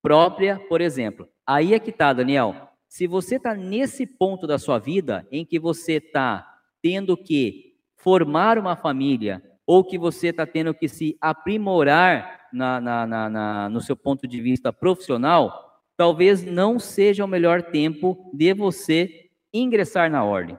própria, 0.00 0.56
por 0.68 0.80
exemplo. 0.80 1.28
Aí 1.44 1.74
é 1.74 1.80
que 1.80 1.90
está, 1.90 2.12
Daniel. 2.12 2.68
Se 2.88 3.08
você 3.08 3.34
está 3.34 3.52
nesse 3.52 4.06
ponto 4.06 4.46
da 4.46 4.60
sua 4.60 4.78
vida 4.78 5.26
em 5.32 5.44
que 5.44 5.58
você 5.58 5.94
está 5.94 6.46
tendo 6.80 7.16
que 7.16 7.74
formar 7.96 8.58
uma 8.58 8.76
família, 8.76 9.42
ou 9.68 9.84
que 9.84 9.98
você 9.98 10.28
está 10.28 10.46
tendo 10.46 10.72
que 10.72 10.88
se 10.88 11.14
aprimorar 11.20 12.48
na, 12.50 12.80
na, 12.80 13.06
na, 13.06 13.68
no 13.68 13.82
seu 13.82 13.94
ponto 13.94 14.26
de 14.26 14.40
vista 14.40 14.72
profissional, 14.72 15.82
talvez 15.94 16.42
não 16.42 16.78
seja 16.78 17.22
o 17.22 17.28
melhor 17.28 17.60
tempo 17.64 18.30
de 18.32 18.54
você 18.54 19.28
ingressar 19.52 20.10
na 20.10 20.24
ordem. 20.24 20.58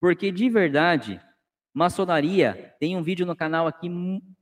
Porque, 0.00 0.32
de 0.32 0.48
verdade, 0.48 1.20
maçonaria 1.74 2.74
tem 2.80 2.96
um 2.96 3.02
vídeo 3.02 3.26
no 3.26 3.36
canal 3.36 3.66
aqui 3.66 3.90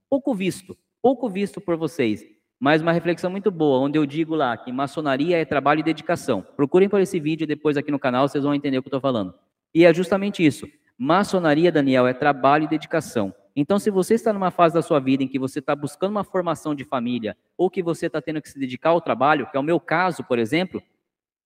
pouco 0.08 0.32
visto, 0.32 0.78
pouco 1.02 1.28
visto 1.28 1.60
por 1.60 1.76
vocês, 1.76 2.24
mas 2.60 2.80
uma 2.80 2.92
reflexão 2.92 3.28
muito 3.28 3.50
boa, 3.50 3.80
onde 3.80 3.98
eu 3.98 4.06
digo 4.06 4.36
lá 4.36 4.56
que 4.56 4.70
maçonaria 4.70 5.38
é 5.38 5.44
trabalho 5.44 5.80
e 5.80 5.82
dedicação. 5.82 6.46
Procurem 6.54 6.88
por 6.88 7.00
esse 7.00 7.18
vídeo 7.18 7.48
depois 7.48 7.76
aqui 7.76 7.90
no 7.90 7.98
canal, 7.98 8.28
vocês 8.28 8.44
vão 8.44 8.54
entender 8.54 8.78
o 8.78 8.82
que 8.82 8.86
eu 8.86 8.90
estou 8.90 9.00
falando. 9.00 9.34
E 9.74 9.84
é 9.84 9.92
justamente 9.92 10.46
isso. 10.46 10.68
Maçonaria, 10.96 11.72
Daniel, 11.72 12.06
é 12.06 12.14
trabalho 12.14 12.62
e 12.64 12.68
dedicação. 12.68 13.34
Então, 13.60 13.76
se 13.76 13.90
você 13.90 14.14
está 14.14 14.32
numa 14.32 14.52
fase 14.52 14.72
da 14.72 14.82
sua 14.82 15.00
vida 15.00 15.24
em 15.24 15.26
que 15.26 15.36
você 15.36 15.58
está 15.58 15.74
buscando 15.74 16.12
uma 16.12 16.22
formação 16.22 16.76
de 16.76 16.84
família, 16.84 17.36
ou 17.56 17.68
que 17.68 17.82
você 17.82 18.06
está 18.06 18.22
tendo 18.22 18.40
que 18.40 18.48
se 18.48 18.56
dedicar 18.56 18.90
ao 18.90 19.00
trabalho, 19.00 19.50
que 19.50 19.56
é 19.56 19.60
o 19.60 19.64
meu 19.64 19.80
caso, 19.80 20.22
por 20.22 20.38
exemplo, 20.38 20.80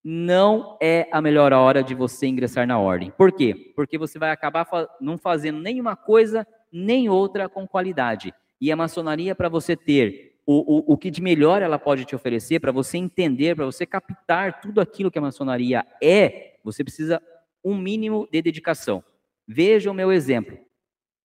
não 0.04 0.76
é 0.78 1.08
a 1.10 1.22
melhor 1.22 1.54
hora 1.54 1.82
de 1.82 1.94
você 1.94 2.26
ingressar 2.26 2.66
na 2.66 2.78
ordem. 2.78 3.10
Por 3.10 3.32
quê? 3.32 3.72
Porque 3.74 3.96
você 3.96 4.18
vai 4.18 4.30
acabar 4.30 4.68
não 5.00 5.16
fazendo 5.16 5.58
nenhuma 5.58 5.96
coisa 5.96 6.46
nem 6.70 7.08
outra 7.08 7.48
com 7.48 7.66
qualidade. 7.66 8.34
E 8.60 8.70
a 8.70 8.76
maçonaria, 8.76 9.34
para 9.34 9.48
você 9.48 9.74
ter 9.74 10.34
o, 10.44 10.80
o, 10.80 10.92
o 10.92 10.98
que 10.98 11.10
de 11.10 11.22
melhor 11.22 11.62
ela 11.62 11.78
pode 11.78 12.04
te 12.04 12.14
oferecer, 12.14 12.60
para 12.60 12.72
você 12.72 12.98
entender, 12.98 13.56
para 13.56 13.64
você 13.64 13.86
captar 13.86 14.60
tudo 14.60 14.82
aquilo 14.82 15.10
que 15.10 15.18
a 15.18 15.22
maçonaria 15.22 15.86
é, 16.02 16.58
você 16.62 16.84
precisa 16.84 17.22
um 17.64 17.74
mínimo 17.74 18.28
de 18.30 18.42
dedicação. 18.42 19.02
Veja 19.48 19.90
o 19.90 19.94
meu 19.94 20.12
exemplo. 20.12 20.58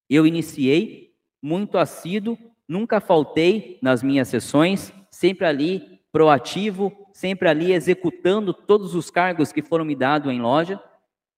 Eu 0.09 0.25
iniciei 0.25 1.13
muito 1.41 1.77
assíduo, 1.77 2.37
nunca 2.67 2.99
faltei 2.99 3.77
nas 3.81 4.01
minhas 4.01 4.27
sessões, 4.27 4.93
sempre 5.11 5.45
ali 5.45 5.99
proativo, 6.11 6.91
sempre 7.13 7.49
ali 7.49 7.73
executando 7.73 8.53
todos 8.53 8.95
os 8.95 9.09
cargos 9.09 9.51
que 9.51 9.61
foram 9.61 9.85
me 9.85 9.95
dados 9.95 10.31
em 10.31 10.41
loja, 10.41 10.81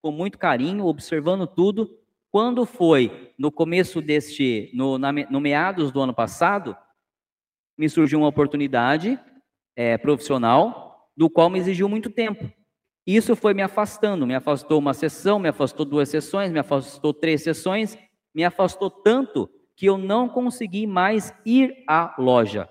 com 0.01 0.11
muito 0.11 0.37
carinho, 0.37 0.85
observando 0.85 1.47
tudo. 1.47 1.97
Quando 2.31 2.65
foi 2.65 3.33
no 3.37 3.51
começo 3.51 4.01
deste, 4.01 4.71
no, 4.73 4.97
na, 4.97 5.11
no 5.11 5.41
meados 5.41 5.91
do 5.91 5.99
ano 5.99 6.13
passado, 6.13 6.77
me 7.77 7.89
surgiu 7.89 8.19
uma 8.19 8.27
oportunidade 8.27 9.19
é, 9.75 9.97
profissional, 9.97 11.09
do 11.15 11.29
qual 11.29 11.49
me 11.49 11.59
exigiu 11.59 11.89
muito 11.89 12.09
tempo. 12.09 12.51
Isso 13.07 13.35
foi 13.35 13.53
me 13.53 13.61
afastando, 13.61 14.27
me 14.27 14.35
afastou 14.35 14.77
uma 14.77 14.93
sessão, 14.93 15.39
me 15.39 15.49
afastou 15.49 15.85
duas 15.85 16.09
sessões, 16.09 16.51
me 16.51 16.59
afastou 16.59 17.13
três 17.13 17.41
sessões, 17.41 17.97
me 18.33 18.43
afastou 18.43 18.89
tanto 18.89 19.49
que 19.75 19.85
eu 19.85 19.97
não 19.97 20.27
consegui 20.27 20.85
mais 20.85 21.33
ir 21.45 21.83
à 21.87 22.15
loja, 22.17 22.69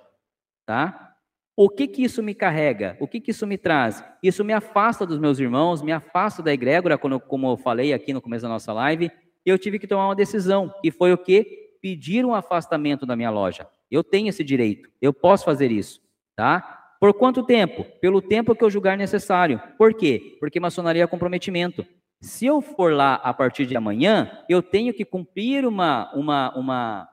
tá? 0.66 1.14
O 1.56 1.68
que 1.68 1.88
que 1.88 2.04
isso 2.04 2.22
me 2.22 2.34
carrega? 2.34 2.96
O 3.00 3.08
que 3.08 3.20
que 3.20 3.32
isso 3.32 3.46
me 3.46 3.58
traz? 3.58 4.04
Isso 4.22 4.44
me 4.44 4.52
afasta 4.52 5.04
dos 5.04 5.18
meus 5.18 5.38
irmãos, 5.38 5.82
me 5.82 5.90
afasta 5.90 6.42
da 6.42 6.52
egrégora, 6.52 6.96
como 6.96 7.50
eu 7.50 7.56
falei 7.56 7.92
aqui 7.92 8.12
no 8.12 8.20
começo 8.20 8.42
da 8.42 8.48
nossa 8.48 8.72
live, 8.72 9.10
e 9.44 9.50
eu 9.50 9.58
tive 9.58 9.78
que 9.78 9.86
tomar 9.86 10.06
uma 10.06 10.14
decisão, 10.14 10.72
que 10.82 10.90
foi 10.90 11.12
o 11.12 11.18
quê? 11.18 11.68
pedir 11.80 12.24
um 12.24 12.34
afastamento 12.34 13.06
da 13.06 13.16
minha 13.16 13.30
loja. 13.30 13.66
Eu 13.90 14.04
tenho 14.04 14.28
esse 14.28 14.44
direito, 14.44 14.90
eu 15.00 15.12
posso 15.12 15.44
fazer 15.44 15.70
isso, 15.70 16.00
tá? 16.36 16.96
Por 17.00 17.14
quanto 17.14 17.44
tempo? 17.44 17.84
Pelo 18.00 18.20
tempo 18.20 18.54
que 18.54 18.64
eu 18.64 18.70
julgar 18.70 18.98
necessário. 18.98 19.60
Por 19.78 19.94
quê? 19.94 20.36
Porque 20.40 20.58
maçonaria 20.58 21.04
é 21.04 21.06
comprometimento. 21.06 21.86
Se 22.20 22.46
eu 22.46 22.60
for 22.60 22.92
lá 22.92 23.14
a 23.14 23.32
partir 23.32 23.64
de 23.66 23.76
amanhã, 23.76 24.44
eu 24.48 24.60
tenho 24.60 24.92
que 24.92 25.04
cumprir 25.04 25.64
uma, 25.64 26.12
uma, 26.14 26.58
uma, 26.58 27.08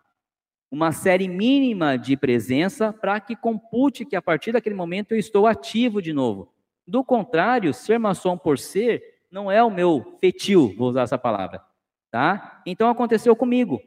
uma 0.71 0.91
série 0.91 1.27
mínima 1.27 1.97
de 1.97 2.17
presença 2.17 2.91
para 2.91 3.19
que 3.19 3.35
compute 3.35 4.03
que 4.03 4.15
a 4.15 4.21
partir 4.21 4.51
daquele 4.51 4.75
momento 4.75 5.11
eu 5.11 5.19
estou 5.19 5.45
ativo 5.45 6.01
de 6.01 6.11
novo. 6.11 6.51
Do 6.87 7.03
contrário, 7.03 7.73
ser 7.73 7.99
maçom 7.99 8.37
por 8.37 8.57
ser 8.57 9.03
não 9.31 9.51
é 9.51 9.63
o 9.63 9.69
meu 9.69 10.17
fetil, 10.19 10.73
vou 10.77 10.89
usar 10.89 11.01
essa 11.01 11.17
palavra, 11.17 11.61
tá? 12.09 12.61
Então 12.65 12.89
aconteceu 12.89 13.35
comigo. 13.35 13.81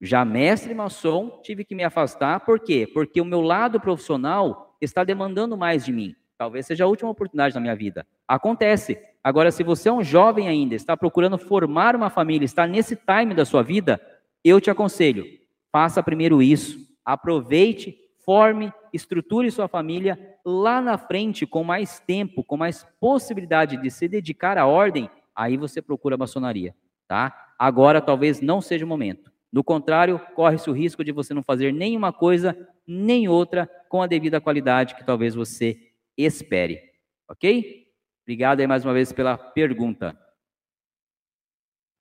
Já 0.00 0.24
mestre 0.24 0.74
maçom, 0.74 1.40
tive 1.42 1.64
que 1.64 1.74
me 1.74 1.84
afastar, 1.84 2.40
por 2.40 2.58
quê? 2.58 2.88
Porque 2.92 3.20
o 3.20 3.24
meu 3.24 3.42
lado 3.42 3.78
profissional 3.78 4.76
está 4.80 5.04
demandando 5.04 5.56
mais 5.56 5.84
de 5.84 5.92
mim. 5.92 6.16
Talvez 6.40 6.64
seja 6.64 6.84
a 6.84 6.86
última 6.86 7.10
oportunidade 7.10 7.52
da 7.52 7.60
minha 7.60 7.76
vida. 7.76 8.06
Acontece. 8.26 8.98
Agora, 9.22 9.50
se 9.50 9.62
você 9.62 9.90
é 9.90 9.92
um 9.92 10.02
jovem 10.02 10.48
ainda, 10.48 10.74
está 10.74 10.96
procurando 10.96 11.36
formar 11.36 11.94
uma 11.94 12.08
família, 12.08 12.46
está 12.46 12.66
nesse 12.66 12.96
time 12.96 13.34
da 13.34 13.44
sua 13.44 13.62
vida, 13.62 14.00
eu 14.42 14.58
te 14.58 14.70
aconselho, 14.70 15.22
faça 15.70 16.02
primeiro 16.02 16.40
isso. 16.40 16.78
Aproveite, 17.04 17.94
forme, 18.24 18.72
estruture 18.90 19.50
sua 19.50 19.68
família 19.68 20.18
lá 20.42 20.80
na 20.80 20.96
frente, 20.96 21.44
com 21.44 21.62
mais 21.62 22.00
tempo, 22.00 22.42
com 22.42 22.56
mais 22.56 22.86
possibilidade 22.98 23.76
de 23.76 23.90
se 23.90 24.08
dedicar 24.08 24.56
à 24.56 24.66
ordem, 24.66 25.10
aí 25.36 25.58
você 25.58 25.82
procura 25.82 26.14
a 26.14 26.18
maçonaria, 26.18 26.74
tá? 27.06 27.52
Agora 27.58 28.00
talvez 28.00 28.40
não 28.40 28.62
seja 28.62 28.86
o 28.86 28.88
momento. 28.88 29.30
Do 29.52 29.62
contrário, 29.62 30.18
corre-se 30.34 30.70
o 30.70 30.72
risco 30.72 31.04
de 31.04 31.12
você 31.12 31.34
não 31.34 31.42
fazer 31.42 31.70
nenhuma 31.70 32.14
coisa, 32.14 32.56
nem 32.86 33.28
outra, 33.28 33.68
com 33.90 34.00
a 34.00 34.06
devida 34.06 34.40
qualidade 34.40 34.94
que 34.94 35.04
talvez 35.04 35.34
você 35.34 35.89
espere. 36.16 36.80
Ok? 37.28 37.86
Obrigado 38.22 38.60
aí 38.60 38.66
mais 38.66 38.84
uma 38.84 38.92
vez 38.92 39.12
pela 39.12 39.36
pergunta. 39.36 40.18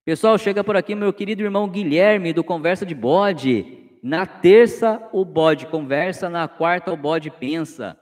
Pessoal, 0.06 0.38
chega 0.38 0.64
por 0.64 0.76
aqui 0.76 0.96
meu 0.96 1.14
querido 1.14 1.44
irmão 1.44 1.70
Guilherme, 1.70 2.34
do 2.34 2.44
Conversa 2.44 2.86
de 2.86 2.96
Bode. 2.96 4.00
Na 4.02 4.26
terça, 4.26 5.10
o 5.12 5.26
bode 5.26 5.68
conversa, 5.68 6.30
na 6.30 6.48
quarta, 6.48 6.92
o 6.92 6.98
bode 6.98 7.30
pensa. 7.30 8.00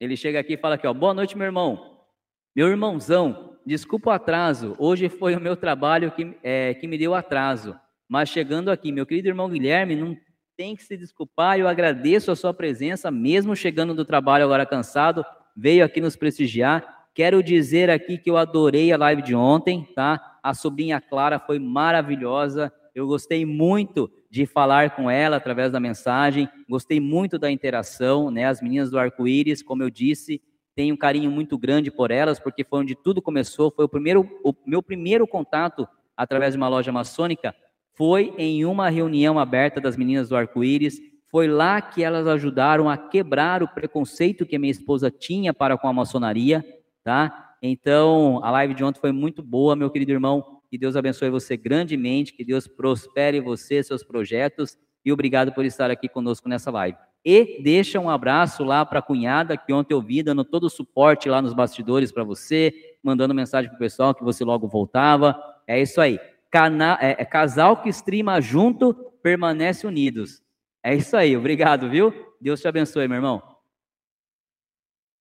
Ele 0.00 0.16
chega 0.16 0.38
aqui 0.38 0.54
e 0.54 0.56
fala 0.56 0.76
aqui, 0.76 0.86
ó, 0.86 0.94
boa 0.94 1.12
noite, 1.12 1.36
meu 1.36 1.44
irmão. 1.44 2.06
Meu 2.54 2.68
irmãozão, 2.68 3.58
desculpa 3.66 4.10
o 4.10 4.12
atraso. 4.12 4.76
Hoje 4.78 5.08
foi 5.08 5.34
o 5.34 5.40
meu 5.40 5.56
trabalho 5.56 6.12
que, 6.12 6.38
é, 6.42 6.74
que 6.74 6.86
me 6.86 6.96
deu 6.96 7.14
atraso. 7.14 7.78
Mas 8.08 8.28
chegando 8.28 8.70
aqui, 8.70 8.92
meu 8.92 9.04
querido 9.04 9.28
irmão 9.28 9.50
Guilherme, 9.50 9.96
não 9.96 10.16
tem 10.56 10.74
que 10.74 10.82
se 10.82 10.96
desculpar. 10.96 11.58
Eu 11.58 11.68
agradeço 11.68 12.30
a 12.30 12.36
sua 12.36 12.54
presença, 12.54 13.10
mesmo 13.10 13.54
chegando 13.54 13.94
do 13.94 14.04
trabalho 14.04 14.44
agora 14.44 14.64
cansado, 14.64 15.24
veio 15.54 15.84
aqui 15.84 16.00
nos 16.00 16.16
prestigiar. 16.16 17.06
Quero 17.14 17.42
dizer 17.42 17.90
aqui 17.90 18.18
que 18.18 18.30
eu 18.30 18.36
adorei 18.36 18.92
a 18.92 18.96
live 18.96 19.22
de 19.22 19.34
ontem, 19.34 19.86
tá? 19.94 20.38
A 20.42 20.54
sobrinha 20.54 21.00
Clara 21.00 21.38
foi 21.38 21.58
maravilhosa. 21.58 22.72
Eu 22.94 23.06
gostei 23.06 23.44
muito 23.44 24.10
de 24.30 24.46
falar 24.46 24.96
com 24.96 25.10
ela 25.10 25.36
através 25.36 25.72
da 25.72 25.80
mensagem. 25.80 26.48
Gostei 26.68 27.00
muito 27.00 27.38
da 27.38 27.50
interação, 27.50 28.30
né? 28.30 28.46
As 28.46 28.60
meninas 28.60 28.90
do 28.90 28.98
arco-íris, 28.98 29.62
como 29.62 29.82
eu 29.82 29.90
disse, 29.90 30.42
tenho 30.74 30.94
um 30.94 30.98
carinho 30.98 31.30
muito 31.30 31.56
grande 31.58 31.90
por 31.90 32.10
elas, 32.10 32.38
porque 32.38 32.64
foi 32.64 32.80
onde 32.80 32.94
tudo 32.94 33.22
começou. 33.22 33.70
Foi 33.70 33.84
o 33.84 33.88
primeiro, 33.88 34.28
o 34.44 34.54
meu 34.66 34.82
primeiro 34.82 35.26
contato 35.26 35.88
através 36.16 36.52
de 36.52 36.58
uma 36.58 36.68
loja 36.68 36.92
maçônica 36.92 37.54
foi 37.96 38.34
em 38.36 38.64
uma 38.64 38.90
reunião 38.90 39.38
aberta 39.38 39.80
das 39.80 39.96
meninas 39.96 40.28
do 40.28 40.36
arco-íris. 40.36 41.00
Foi 41.28 41.48
lá 41.48 41.80
que 41.80 42.04
elas 42.04 42.26
ajudaram 42.26 42.88
a 42.88 42.96
quebrar 42.96 43.62
o 43.62 43.68
preconceito 43.68 44.46
que 44.46 44.54
a 44.54 44.58
minha 44.58 44.70
esposa 44.70 45.10
tinha 45.10 45.52
para 45.52 45.78
com 45.78 45.88
a 45.88 45.92
maçonaria, 45.92 46.64
tá? 47.02 47.54
Então, 47.62 48.38
a 48.44 48.50
live 48.50 48.74
de 48.74 48.84
ontem 48.84 49.00
foi 49.00 49.12
muito 49.12 49.42
boa, 49.42 49.74
meu 49.74 49.90
querido 49.90 50.12
irmão. 50.12 50.60
Que 50.70 50.76
Deus 50.76 50.94
abençoe 50.94 51.30
você 51.30 51.56
grandemente, 51.56 52.34
que 52.34 52.44
Deus 52.44 52.68
prospere 52.68 53.40
você, 53.40 53.82
seus 53.82 54.04
projetos, 54.04 54.76
e 55.04 55.10
obrigado 55.10 55.52
por 55.52 55.64
estar 55.64 55.90
aqui 55.90 56.08
conosco 56.08 56.48
nessa 56.48 56.70
live. 56.70 56.98
E 57.24 57.62
deixa 57.62 57.98
um 57.98 58.10
abraço 58.10 58.62
lá 58.62 58.84
para 58.84 58.98
a 58.98 59.02
cunhada, 59.02 59.56
que 59.56 59.72
ontem 59.72 59.94
eu 59.94 60.02
vi, 60.02 60.22
dando 60.22 60.44
todo 60.44 60.64
o 60.64 60.70
suporte 60.70 61.28
lá 61.28 61.40
nos 61.40 61.54
bastidores 61.54 62.12
para 62.12 62.24
você, 62.24 62.72
mandando 63.02 63.34
mensagem 63.34 63.70
para 63.70 63.76
o 63.76 63.80
pessoal 63.80 64.14
que 64.14 64.22
você 64.22 64.44
logo 64.44 64.68
voltava. 64.68 65.36
É 65.66 65.80
isso 65.80 66.00
aí. 66.00 66.20
Cana, 66.56 66.96
é, 67.02 67.16
é, 67.20 67.24
casal 67.26 67.82
que 67.82 67.90
streama 67.90 68.40
junto, 68.40 68.94
permanece 69.22 69.86
unidos. 69.86 70.42
É 70.82 70.94
isso 70.94 71.14
aí, 71.14 71.36
obrigado, 71.36 71.90
viu? 71.90 72.14
Deus 72.40 72.62
te 72.62 72.66
abençoe, 72.66 73.06
meu 73.06 73.16
irmão. 73.16 73.42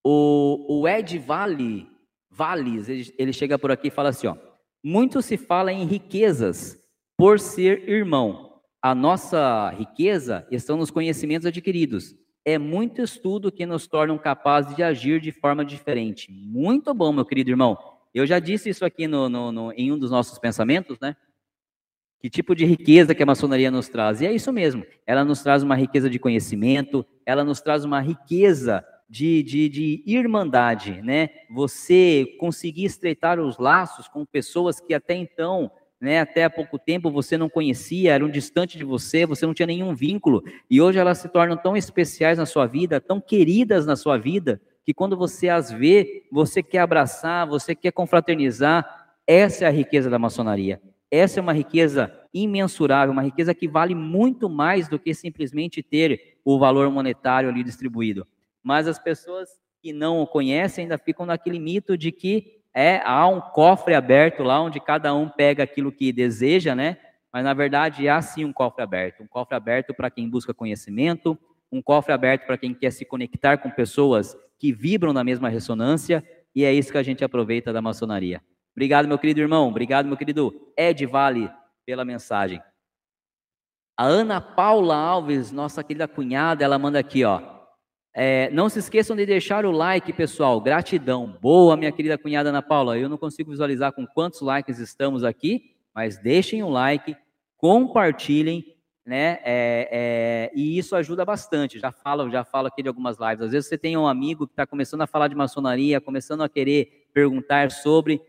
O, 0.01 0.80
o 0.80 0.88
Ed 0.88 1.20
Vale, 1.20 1.89
Valles, 2.30 2.88
ele, 2.88 3.13
ele 3.18 3.34
chega 3.34 3.60
por 3.60 3.70
aqui 3.70 3.89
e 3.89 3.92
fala 3.92 4.10
assim, 4.10 4.27
ó. 4.27 4.38
Muito 4.82 5.22
se 5.22 5.36
fala 5.36 5.74
em 5.74 5.84
riquezas 5.84 6.80
por 7.18 7.38
ser 7.38 7.89
irmão. 7.89 8.62
A 8.82 8.96
nossa 8.96 9.72
riqueza 9.72 10.48
está 10.50 10.74
nos 10.74 10.89
conhecimentos 10.89 11.46
adquiridos. 11.46 12.15
É 12.46 12.58
muito 12.58 13.01
estudo 13.01 13.51
que 13.51 13.65
nos 13.65 13.88
tornam 13.88 14.18
capazes 14.18 14.74
de 14.74 14.84
agir 14.84 15.20
de 15.20 15.34
forma 15.34 15.65
diferente. 15.65 16.32
Muito 16.32 16.94
bom, 16.94 17.12
meu 17.12 17.25
querido 17.25 17.50
irmão. 17.50 17.77
Eu 18.13 18.25
já 18.25 18.39
disse 18.39 18.70
isso 18.70 18.86
aqui 18.86 19.06
no, 19.06 19.27
no, 19.27 19.51
no, 19.51 19.74
em 19.74 19.92
um 19.92 20.00
dos 20.00 20.10
nossos 20.10 20.39
pensamentos, 20.39 20.98
né? 21.01 21.18
Que 22.25 22.29
tipo 22.32 22.55
de 22.55 22.65
riqueza 22.65 23.13
que 23.13 23.22
a 23.22 23.25
maçonaria 23.25 23.70
nos 23.70 23.88
traz? 23.88 24.20
E 24.20 24.25
é 24.25 24.34
isso 24.34 24.51
mesmo. 24.51 24.84
Ela 25.05 25.24
nos 25.24 25.44
traz 25.44 25.62
uma 25.62 25.75
riqueza 25.75 26.10
de 26.10 26.17
conhecimento, 26.17 27.05
ela 27.24 27.44
nos 27.44 27.62
traz 27.62 27.86
uma 27.86 28.01
riqueza 28.01 28.84
de, 29.08 29.44
de, 29.44 29.70
de 29.70 30.03
irmandade, 30.08 31.03
né? 31.03 31.29
Você 31.51 32.36
conseguir 32.39 32.86
estreitar 32.86 33.39
os 33.39 33.60
laços 33.60 34.08
com 34.08 34.25
pessoas 34.25 34.79
que 34.79 34.91
até 34.91 35.13
então 35.13 35.70
né, 36.01 36.20
até 36.20 36.46
há 36.46 36.50
pouco 36.50 36.79
tempo 36.79 37.12
você 37.12 37.38
não 37.38 37.48
conhecia, 37.48 38.13
eram 38.13 38.27
distantes 38.27 38.75
de 38.75 38.84
você, 38.84 39.27
você 39.27 39.46
não 39.46 39.53
tinha 39.53 39.67
nenhum 39.67 39.94
vínculo, 39.94 40.44
e 40.67 40.82
hoje 40.82 40.98
elas 40.98 41.20
se 41.20 41.29
tornam 41.29 41.55
tão 41.55 41.77
especiais 41.77 42.39
na 42.39 42.48
sua 42.48 42.65
vida, 42.65 43.00
tão 43.00 43.22
queridas 43.22 43.86
na 43.86 43.96
sua 43.96 44.17
vida, 44.17 44.60
que 44.84 44.96
quando 44.96 45.15
você 45.15 45.48
as 45.48 45.72
vê, 45.72 46.24
você 46.32 46.63
quer 46.63 46.79
abraçar, 46.79 47.46
você 47.46 47.75
quer 47.75 47.91
confraternizar. 47.91 49.13
Essa 49.27 49.65
é 49.65 49.67
a 49.67 49.72
riqueza 49.72 50.10
da 50.10 50.17
maçonaria. 50.17 50.82
Essa 51.15 51.39
é 51.39 51.41
uma 51.41 51.53
riqueza 51.53 52.12
imensurável, 52.34 53.13
uma 53.13 53.22
riqueza 53.22 53.53
que 53.55 53.69
vale 53.69 53.95
muito 53.95 54.50
mais 54.50 54.89
do 54.89 55.00
que 55.00 55.13
simplesmente 55.13 55.81
ter 55.81 56.38
o 56.43 56.60
valor 56.60 56.91
monetário 56.91 57.48
ali 57.48 57.63
distribuído. 57.63 58.27
Mas 58.62 58.86
as 58.86 59.00
pessoas 59.00 59.50
que 59.81 59.93
não 59.93 60.19
o 60.19 60.27
conhecem 60.27 60.84
ainda 60.84 60.98
ficam 60.98 61.25
naquele 61.25 61.57
mito 61.57 61.98
de 61.98 62.12
que 62.12 62.60
é 62.74 63.01
há 63.05 63.25
um 63.27 63.39
cofre 63.39 63.93
aberto 63.93 64.43
lá 64.43 64.62
onde 64.62 64.81
cada 64.81 65.13
um 65.15 65.29
pega 65.29 65.63
aquilo 65.63 65.89
que 65.89 66.12
deseja, 66.12 66.75
né? 66.75 66.98
Mas 67.31 67.45
na 67.45 67.53
verdade 67.53 68.10
há 68.10 68.22
sim 68.22 68.43
um 68.43 68.51
cofre 68.51 68.84
aberto, 68.84 69.24
um 69.24 69.27
cofre 69.27 69.55
aberto 69.55 69.93
para 69.93 70.12
quem 70.12 70.29
busca 70.29 70.53
conhecimento, 70.53 71.39
um 71.72 71.81
cofre 71.81 72.12
aberto 72.12 72.45
para 72.45 72.57
quem 72.57 72.74
quer 72.74 72.91
se 72.91 73.05
conectar 73.05 73.57
com 73.60 73.69
pessoas 73.69 74.36
que 74.60 74.74
vibram 74.74 75.13
na 75.13 75.24
mesma 75.24 75.48
ressonância, 75.48 76.22
e 76.53 76.65
é 76.65 76.74
isso 76.74 76.91
que 76.91 76.98
a 76.98 77.03
gente 77.03 77.24
aproveita 77.24 77.72
da 77.72 77.81
maçonaria. 77.81 78.41
Obrigado, 78.75 79.08
meu 79.08 79.17
querido 79.17 79.39
irmão, 79.39 79.70
obrigado, 79.70 80.05
meu 80.05 80.17
querido 80.17 80.72
Ed 80.77 81.05
Vale, 81.05 81.50
pela 81.86 82.03
mensagem. 82.03 82.62
A 83.98 84.03
Ana 84.03 84.41
Paula 84.41 84.96
Alves, 84.96 85.51
nossa 85.51 85.84
querida 85.84 86.08
cunhada, 86.08 86.63
ela 86.63 86.77
manda 86.77 87.00
aqui, 87.00 87.24
ó. 87.24 87.41
É, 88.13 88.50
não 88.51 88.67
se 88.67 88.79
esqueçam 88.79 89.15
de 89.15 89.25
deixar 89.25 89.65
o 89.65 89.72
like, 89.72 90.12
pessoal. 90.12 90.60
Gratidão. 90.60 91.38
Boa, 91.41 91.77
minha 91.77 91.91
querida 91.91 92.17
cunhada 92.17 92.50
Ana 92.50 92.62
Paula. 92.62 92.98
Eu 92.98 93.10
não 93.10 93.17
consigo 93.17 93.51
visualizar 93.51 93.94
com 93.94 94.05
quantos 94.05 94.41
likes 94.41 94.79
estamos 94.79 95.24
aqui, 95.24 95.75
mas 95.94 96.17
deixem 96.17 96.63
o 96.63 96.70
like, 96.70 97.15
compartilhem 97.58 98.75
né? 99.05 99.39
É, 99.44 99.89
é, 99.91 100.51
e 100.55 100.77
isso 100.77 100.96
ajuda 100.96 101.24
bastante. 101.24 101.79
Já 101.79 101.91
falo, 101.91 102.29
já 102.32 102.44
falo 102.44 102.67
aqui 102.67 102.82
de 102.82 102.89
algumas 102.89 103.17
lives. 103.20 103.41
Às 103.41 103.51
vezes 103.51 103.70
você 103.70 103.77
tem 103.77 103.96
um 103.96 104.08
amigo 104.08 104.48
que 104.48 104.53
está 104.53 104.65
começando 104.65 105.01
a 105.01 105.08
falar 105.08 105.27
de 105.27 105.36
maçonaria, 105.36 106.01
começando 106.01 106.41
a 106.41 106.50
querer 106.50 107.08
perguntar 107.13 107.72
sobre, 107.72 108.20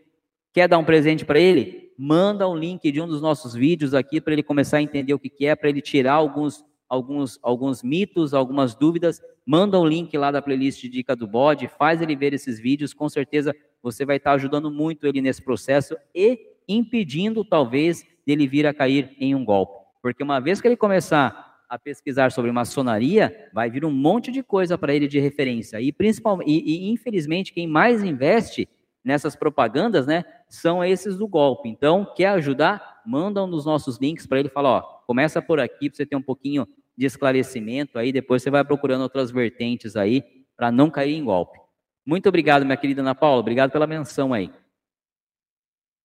quer 0.57 0.67
dar 0.67 0.79
um 0.79 0.83
presente 0.83 1.23
para 1.23 1.39
ele? 1.39 1.91
Manda 1.95 2.49
um 2.49 2.55
link 2.55 2.91
de 2.91 2.99
um 2.99 3.07
dos 3.07 3.21
nossos 3.21 3.53
vídeos 3.53 3.93
aqui 3.93 4.19
para 4.19 4.33
ele 4.33 4.41
começar 4.41 4.77
a 4.77 4.81
entender 4.81 5.13
o 5.13 5.19
que, 5.19 5.29
que 5.29 5.45
é, 5.45 5.55
para 5.55 5.69
ele 5.69 5.83
tirar 5.83 6.13
alguns, 6.13 6.65
alguns, 6.89 7.37
alguns 7.43 7.83
mitos, 7.83 8.33
algumas 8.33 8.73
dúvidas. 8.73 9.21
Manda 9.45 9.79
um 9.79 9.85
link 9.85 10.17
lá 10.17 10.31
da 10.31 10.41
playlist 10.41 10.81
de 10.81 10.89
Dica 10.89 11.15
do 11.15 11.27
Bode, 11.27 11.67
faz 11.67 12.01
ele 12.01 12.15
ver 12.15 12.33
esses 12.33 12.59
vídeos. 12.59 12.91
Com 12.91 13.07
certeza 13.07 13.55
você 13.83 14.03
vai 14.03 14.17
estar 14.17 14.31
ajudando 14.31 14.71
muito 14.71 15.05
ele 15.05 15.21
nesse 15.21 15.43
processo 15.43 15.95
e 16.15 16.39
impedindo, 16.67 17.45
talvez, 17.45 18.03
dele 18.25 18.47
vir 18.47 18.65
a 18.65 18.73
cair 18.73 19.15
em 19.19 19.35
um 19.35 19.45
golpe. 19.45 19.77
Porque 20.01 20.23
uma 20.23 20.39
vez 20.39 20.59
que 20.59 20.67
ele 20.67 20.75
começar 20.75 21.61
a 21.69 21.77
pesquisar 21.77 22.31
sobre 22.31 22.51
maçonaria, 22.51 23.47
vai 23.53 23.69
vir 23.69 23.85
um 23.85 23.91
monte 23.91 24.31
de 24.31 24.41
coisa 24.41 24.75
para 24.75 24.95
ele 24.95 25.07
de 25.07 25.19
referência. 25.19 25.79
E 25.79 25.91
principalmente, 25.91 26.49
e, 26.49 26.87
e, 26.87 26.89
infelizmente, 26.89 27.53
quem 27.53 27.67
mais 27.67 28.03
investe 28.03 28.67
nessas 29.07 29.35
propagandas, 29.35 30.05
né, 30.05 30.23
são 30.47 30.83
esses 30.83 31.17
do 31.17 31.27
golpe. 31.27 31.67
Então, 31.69 32.05
quer 32.15 32.27
ajudar? 32.29 32.97
manda 33.07 33.41
um 33.41 33.49
dos 33.49 33.65
nossos 33.65 33.97
links 33.97 34.27
para 34.27 34.39
ele 34.39 34.49
e 34.49 34.51
fala, 34.51 34.69
ó, 34.69 34.81
começa 35.07 35.41
por 35.41 35.61
aqui 35.61 35.89
para 35.89 35.95
você 35.95 36.05
ter 36.05 36.17
um 36.17 36.21
pouquinho 36.21 36.67
de 36.95 37.05
esclarecimento 37.05 37.97
aí, 37.97 38.11
depois 38.11 38.43
você 38.43 38.49
vai 38.49 38.65
procurando 38.65 39.01
outras 39.01 39.31
vertentes 39.31 39.95
aí 39.95 40.21
para 40.57 40.71
não 40.71 40.89
cair 40.89 41.15
em 41.15 41.23
golpe. 41.23 41.57
Muito 42.05 42.27
obrigado, 42.27 42.65
minha 42.65 42.75
querida 42.75 43.01
Ana 43.01 43.15
Paula, 43.15 43.39
obrigado 43.39 43.71
pela 43.71 43.87
menção 43.87 44.33
aí. 44.33 44.51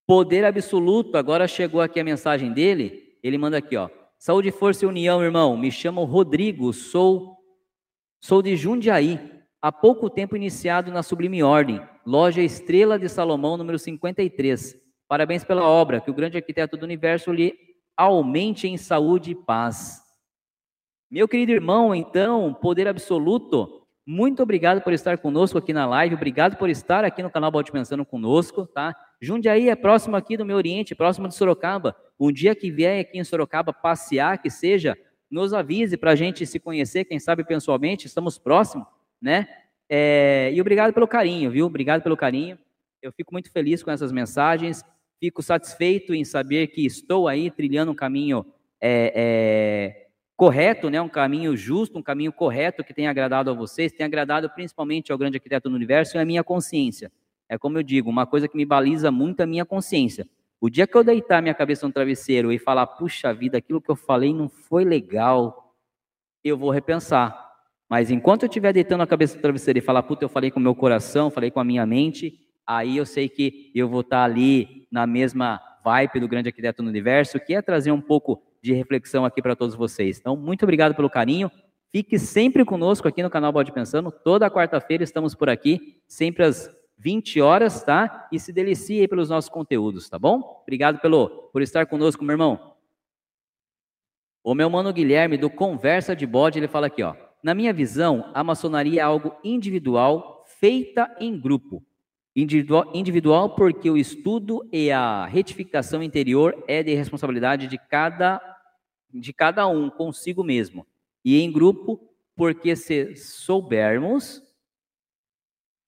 Poder 0.07 0.45
absoluto, 0.45 1.17
agora 1.17 1.49
chegou 1.49 1.81
aqui 1.81 1.99
a 1.99 2.05
mensagem 2.05 2.53
dele, 2.53 3.19
ele 3.23 3.37
manda 3.37 3.59
aqui, 3.59 3.77
ó. 3.77 3.89
Saúde, 4.19 4.53
força 4.53 4.85
e 4.85 4.89
união, 4.89 5.23
irmão. 5.23 5.57
Me 5.57 5.73
chamo 5.73 6.05
Rodrigo, 6.05 6.73
sou 6.73 7.37
sou 8.21 8.41
de 8.41 8.57
Jundiaí. 8.57 9.19
Há 9.61 9.73
pouco 9.73 10.09
tempo 10.09 10.37
iniciado 10.37 10.93
na 10.93 11.03
Sublime 11.03 11.43
Ordem, 11.43 11.81
loja 12.05 12.43
Estrela 12.43 12.99
de 12.99 13.09
Salomão, 13.09 13.57
número 13.57 13.79
53. 13.79 14.77
Parabéns 15.09 15.45
pela 15.45 15.63
obra, 15.63 16.01
que 16.01 16.11
o 16.11 16.15
grande 16.15 16.37
arquiteto 16.37 16.77
do 16.77 16.85
universo 16.85 17.33
lhe 17.33 17.55
aumente 17.97 18.67
em 18.67 18.77
saúde 18.77 19.33
e 19.33 19.35
paz. 19.35 20.03
Meu 21.11 21.29
querido 21.29 21.53
irmão, 21.53 21.95
então, 21.95 22.55
poder 22.55 22.89
absoluto, 22.89 23.87
muito 24.05 24.43
obrigado 24.43 24.81
por 24.81 24.93
estar 24.93 25.19
conosco 25.19 25.59
aqui 25.59 25.73
na 25.73 25.87
live, 25.87 26.15
obrigado 26.15 26.57
por 26.57 26.71
estar 26.71 27.05
aqui 27.05 27.23
no 27.23 27.31
canal 27.31 27.51
Balde 27.51 27.71
Pensando 27.71 28.05
conosco, 28.05 28.67
tá? 28.67 28.97
Jundiaí 29.21 29.69
é 29.69 29.77
próximo 29.77 30.17
aqui 30.17 30.37
do 30.37 30.45
meu 30.45 30.57
Oriente, 30.57 30.95
próximo 30.95 31.29
de 31.29 31.35
Sorocaba. 31.35 31.95
Um 32.19 32.33
dia 32.33 32.55
que 32.55 32.71
vier 32.71 33.01
aqui 33.01 33.19
em 33.19 33.25
Sorocaba 33.25 33.73
passear, 33.73 34.41
que 34.41 34.51
seja, 34.51 34.97
nos 35.31 35.53
avise 35.53 35.97
para 35.97 36.13
a 36.13 36.17
gente 36.17 36.45
se 36.47 36.59
conhecer, 36.59 37.05
quem 37.05 37.21
sabe 37.21 37.45
pessoalmente, 37.45 38.07
estamos 38.07 38.39
próximos, 38.39 38.87
né? 39.21 39.47
É, 39.95 40.51
e 40.55 40.59
obrigado 40.59 40.95
pelo 40.95 41.07
carinho, 41.07 41.51
viu? 41.51 41.67
Obrigado 41.67 42.01
pelo 42.01 42.17
carinho. 42.17 42.59
Eu 43.03 43.13
fico 43.13 43.31
muito 43.31 43.53
feliz 43.53 43.83
com 43.83 43.91
essas 43.91 44.11
mensagens, 44.11 44.83
fico 45.21 45.43
satisfeito 45.43 46.15
em 46.15 46.25
saber 46.25 46.69
que 46.69 46.87
estou 46.87 47.29
aí 47.29 47.51
trilhando 47.51 47.93
um 47.93 47.95
caminho 47.95 48.43
é, 48.81 49.13
é, 49.15 50.07
correto, 50.35 50.89
né, 50.89 50.99
um 50.99 51.11
caminho 51.11 51.55
justo, 51.55 51.99
um 51.99 52.03
caminho 52.03 52.33
correto 52.33 52.83
que 52.83 52.95
tem 52.95 53.07
agradado 53.07 53.51
a 53.51 53.53
vocês, 53.53 53.93
tem 53.93 54.07
agradado 54.07 54.49
principalmente 54.49 55.13
ao 55.13 55.19
grande 55.19 55.37
arquiteto 55.37 55.69
do 55.69 55.77
universo 55.77 56.17
e 56.17 56.21
a 56.21 56.25
minha 56.25 56.43
consciência. 56.43 57.13
É 57.47 57.59
como 57.59 57.77
eu 57.77 57.83
digo, 57.83 58.09
uma 58.09 58.25
coisa 58.25 58.49
que 58.49 58.57
me 58.57 58.65
baliza 58.65 59.11
muito 59.11 59.43
a 59.43 59.47
minha 59.47 59.67
consciência. 59.67 60.27
O 60.59 60.71
dia 60.71 60.87
que 60.87 60.97
eu 60.97 61.05
deitar 61.05 61.43
minha 61.43 61.55
cabeça 61.55 61.87
no 61.87 61.93
travesseiro 61.93 62.51
e 62.51 62.59
falar, 62.59 62.87
puxa 62.87 63.35
vida, 63.35 63.59
aquilo 63.59 63.83
que 63.83 63.91
eu 63.91 63.97
falei 63.97 64.33
não 64.33 64.49
foi 64.49 64.87
legal, 64.87 65.77
eu 66.43 66.57
vou 66.57 66.71
repensar. 66.71 67.52
Mas 67.93 68.11
enquanto 68.11 68.45
eu 68.45 68.47
estiver 68.47 68.73
deitando 68.73 69.03
a 69.03 69.07
cabeça 69.07 69.37
no 69.37 69.43
travesseiro 69.43 69.79
e 69.79 69.83
falar, 69.83 70.03
puta, 70.03 70.25
eu 70.25 70.29
falei 70.31 70.51
com 70.51 70.59
o 70.59 70.63
meu 70.63 70.75
coração, 70.75 71.31
falei 71.31 71.51
com 71.51 71.61
a 71.61 71.65
minha 71.65 71.85
mente, 71.85 72.41
aí 72.67 72.97
eu 72.97 73.05
sei 73.05 73.29
que 73.29 73.71
eu 73.75 73.87
vou 73.87 74.01
estar 74.01 74.25
ali 74.25 74.89
na 74.91 75.07
mesma 75.07 75.61
vibe 75.85 76.19
do 76.19 76.27
grande 76.27 76.49
arquiteto 76.49 76.83
do 76.83 76.89
universo, 76.89 77.39
que 77.39 77.55
é 77.55 77.61
trazer 77.61 77.93
um 77.93 78.01
pouco 78.01 78.43
de 78.63 78.73
reflexão 78.73 79.27
aqui 79.27 79.43
para 79.43 79.55
todos 79.55 79.75
vocês. 79.75 80.19
Então, 80.19 80.35
muito 80.35 80.63
obrigado 80.63 80.95
pelo 80.95 81.11
carinho. 81.11 81.51
Fique 81.91 82.19
sempre 82.19 82.65
conosco 82.65 83.07
aqui 83.07 83.23
no 83.23 83.29
canal 83.29 83.53
Bode 83.53 83.73
Pensando. 83.73 84.11
Toda 84.11 84.51
quarta-feira 84.51 85.05
estamos 85.05 85.35
por 85.35 85.51
aqui, 85.51 86.01
sempre 86.09 86.45
às 86.45 86.75
20 86.97 87.43
horas, 87.43 87.85
tá? 87.85 88.27
E 88.33 88.41
se 88.41 88.55
delicie 88.55 89.07
pelos 89.07 89.29
nossos 89.29 89.51
conteúdos, 89.51 90.09
tá 90.09 90.19
bom? 90.19 90.63
Obrigado 90.63 90.99
pelo, 90.99 91.29
por 91.53 91.61
estar 91.61 91.85
conosco, 91.85 92.25
meu 92.25 92.33
irmão. 92.33 92.75
O 94.43 94.55
meu 94.55 94.71
mano 94.71 94.95
Guilherme, 94.95 95.37
do 95.37 95.51
Conversa 95.51 96.17
de 96.17 96.27
Bode, 96.27 96.59
ele 96.59 96.69
fala 96.69 96.87
aqui, 96.87 97.03
ó. 97.03 97.15
Na 97.43 97.55
minha 97.55 97.73
visão, 97.73 98.31
a 98.33 98.45
maçonaria 98.45 99.01
é 99.01 99.05
algo 99.05 99.35
individual, 99.43 100.45
feita 100.61 101.13
em 101.19 101.39
grupo. 101.39 101.85
Individual, 102.37 102.91
individual 102.95 103.57
porque 103.57 103.91
o 103.91 103.97
estudo 103.97 104.67
e 104.73 104.91
a 104.91 105.27
retificação 105.27 106.03
interior 106.03 106.65
é 106.69 106.83
de 106.83 106.95
responsabilidade 106.95 107.67
de 107.67 107.77
cada 107.77 108.41
de 109.13 109.33
cada 109.33 109.67
um 109.67 109.91
consigo 109.91 110.43
mesmo. 110.43 110.87
E 111.23 111.39
em 111.43 111.53
grupo, 111.53 112.01
porque 112.35 112.75
se 112.75 113.15
soubermos 113.15 114.43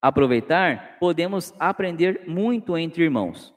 aproveitar, 0.03 0.99
podemos 0.99 1.55
aprender 1.59 2.25
muito 2.27 2.77
entre 2.77 3.05
irmãos. 3.05 3.55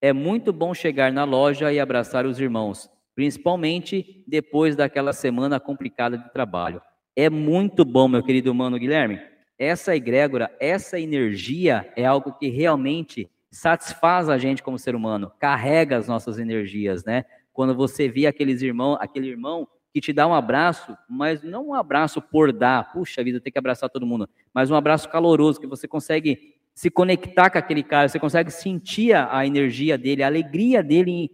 É 0.00 0.12
muito 0.12 0.52
bom 0.52 0.72
chegar 0.72 1.12
na 1.12 1.24
loja 1.24 1.72
e 1.72 1.80
abraçar 1.80 2.24
os 2.24 2.38
irmãos, 2.38 2.88
principalmente 3.14 4.24
depois 4.28 4.76
daquela 4.76 5.12
semana 5.12 5.58
complicada 5.58 6.16
de 6.16 6.32
trabalho. 6.32 6.80
É 7.22 7.28
muito 7.28 7.84
bom, 7.84 8.08
meu 8.08 8.22
querido 8.22 8.54
mano 8.54 8.78
Guilherme. 8.78 9.20
Essa 9.58 9.94
egrégora, 9.94 10.50
essa 10.58 10.98
energia 10.98 11.92
é 11.94 12.06
algo 12.06 12.32
que 12.32 12.48
realmente 12.48 13.30
satisfaz 13.50 14.30
a 14.30 14.38
gente 14.38 14.62
como 14.62 14.78
ser 14.78 14.94
humano, 14.94 15.30
carrega 15.38 15.98
as 15.98 16.08
nossas 16.08 16.38
energias, 16.38 17.04
né? 17.04 17.26
Quando 17.52 17.74
você 17.74 18.08
vê 18.08 18.26
aqueles 18.26 18.62
irmãos, 18.62 18.96
aquele 19.02 19.28
irmão 19.28 19.68
que 19.92 20.00
te 20.00 20.14
dá 20.14 20.26
um 20.26 20.32
abraço, 20.32 20.96
mas 21.06 21.42
não 21.42 21.68
um 21.68 21.74
abraço 21.74 22.22
por 22.22 22.54
dar, 22.54 22.90
puxa 22.90 23.22
vida, 23.22 23.38
tem 23.38 23.52
que 23.52 23.58
abraçar 23.58 23.90
todo 23.90 24.06
mundo, 24.06 24.26
mas 24.54 24.70
um 24.70 24.74
abraço 24.74 25.06
caloroso, 25.10 25.60
que 25.60 25.66
você 25.66 25.86
consegue 25.86 26.54
se 26.74 26.90
conectar 26.90 27.50
com 27.50 27.58
aquele 27.58 27.82
cara, 27.82 28.08
você 28.08 28.18
consegue 28.18 28.50
sentir 28.50 29.14
a 29.14 29.44
energia 29.44 29.98
dele, 29.98 30.22
a 30.22 30.26
alegria 30.26 30.82
dele 30.82 31.10
em, 31.10 31.30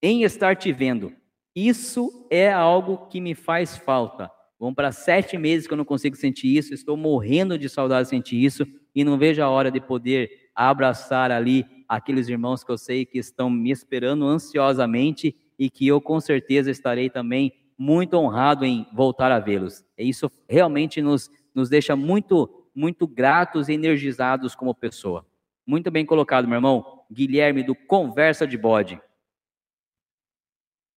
em 0.00 0.22
estar 0.22 0.54
te 0.54 0.72
vendo. 0.72 1.12
Isso 1.56 2.24
é 2.30 2.52
algo 2.52 3.08
que 3.08 3.20
me 3.20 3.34
faz 3.34 3.76
falta. 3.76 4.30
Vão 4.62 4.72
para 4.72 4.92
sete 4.92 5.36
meses 5.36 5.66
que 5.66 5.72
eu 5.72 5.76
não 5.76 5.84
consigo 5.84 6.14
sentir 6.14 6.56
isso, 6.56 6.72
estou 6.72 6.96
morrendo 6.96 7.58
de 7.58 7.68
saudade 7.68 8.04
de 8.04 8.10
sentir 8.10 8.36
isso 8.36 8.64
e 8.94 9.02
não 9.02 9.18
vejo 9.18 9.42
a 9.42 9.48
hora 9.50 9.72
de 9.72 9.80
poder 9.80 10.50
abraçar 10.54 11.32
ali 11.32 11.66
aqueles 11.88 12.28
irmãos 12.28 12.62
que 12.62 12.70
eu 12.70 12.78
sei 12.78 13.04
que 13.04 13.18
estão 13.18 13.50
me 13.50 13.72
esperando 13.72 14.24
ansiosamente 14.24 15.34
e 15.58 15.68
que 15.68 15.88
eu 15.88 16.00
com 16.00 16.20
certeza 16.20 16.70
estarei 16.70 17.10
também 17.10 17.52
muito 17.76 18.14
honrado 18.14 18.64
em 18.64 18.86
voltar 18.94 19.32
a 19.32 19.40
vê-los. 19.40 19.84
Isso 19.98 20.30
realmente 20.48 21.02
nos, 21.02 21.28
nos 21.52 21.68
deixa 21.68 21.96
muito, 21.96 22.68
muito 22.72 23.04
gratos 23.04 23.68
e 23.68 23.72
energizados 23.72 24.54
como 24.54 24.72
pessoa. 24.76 25.26
Muito 25.66 25.90
bem 25.90 26.06
colocado, 26.06 26.46
meu 26.46 26.58
irmão. 26.58 27.02
Guilherme, 27.10 27.64
do 27.64 27.74
Conversa 27.74 28.46
de 28.46 28.56
Bode. 28.56 29.02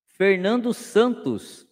Fernando 0.06 0.72
Santos, 0.72 1.68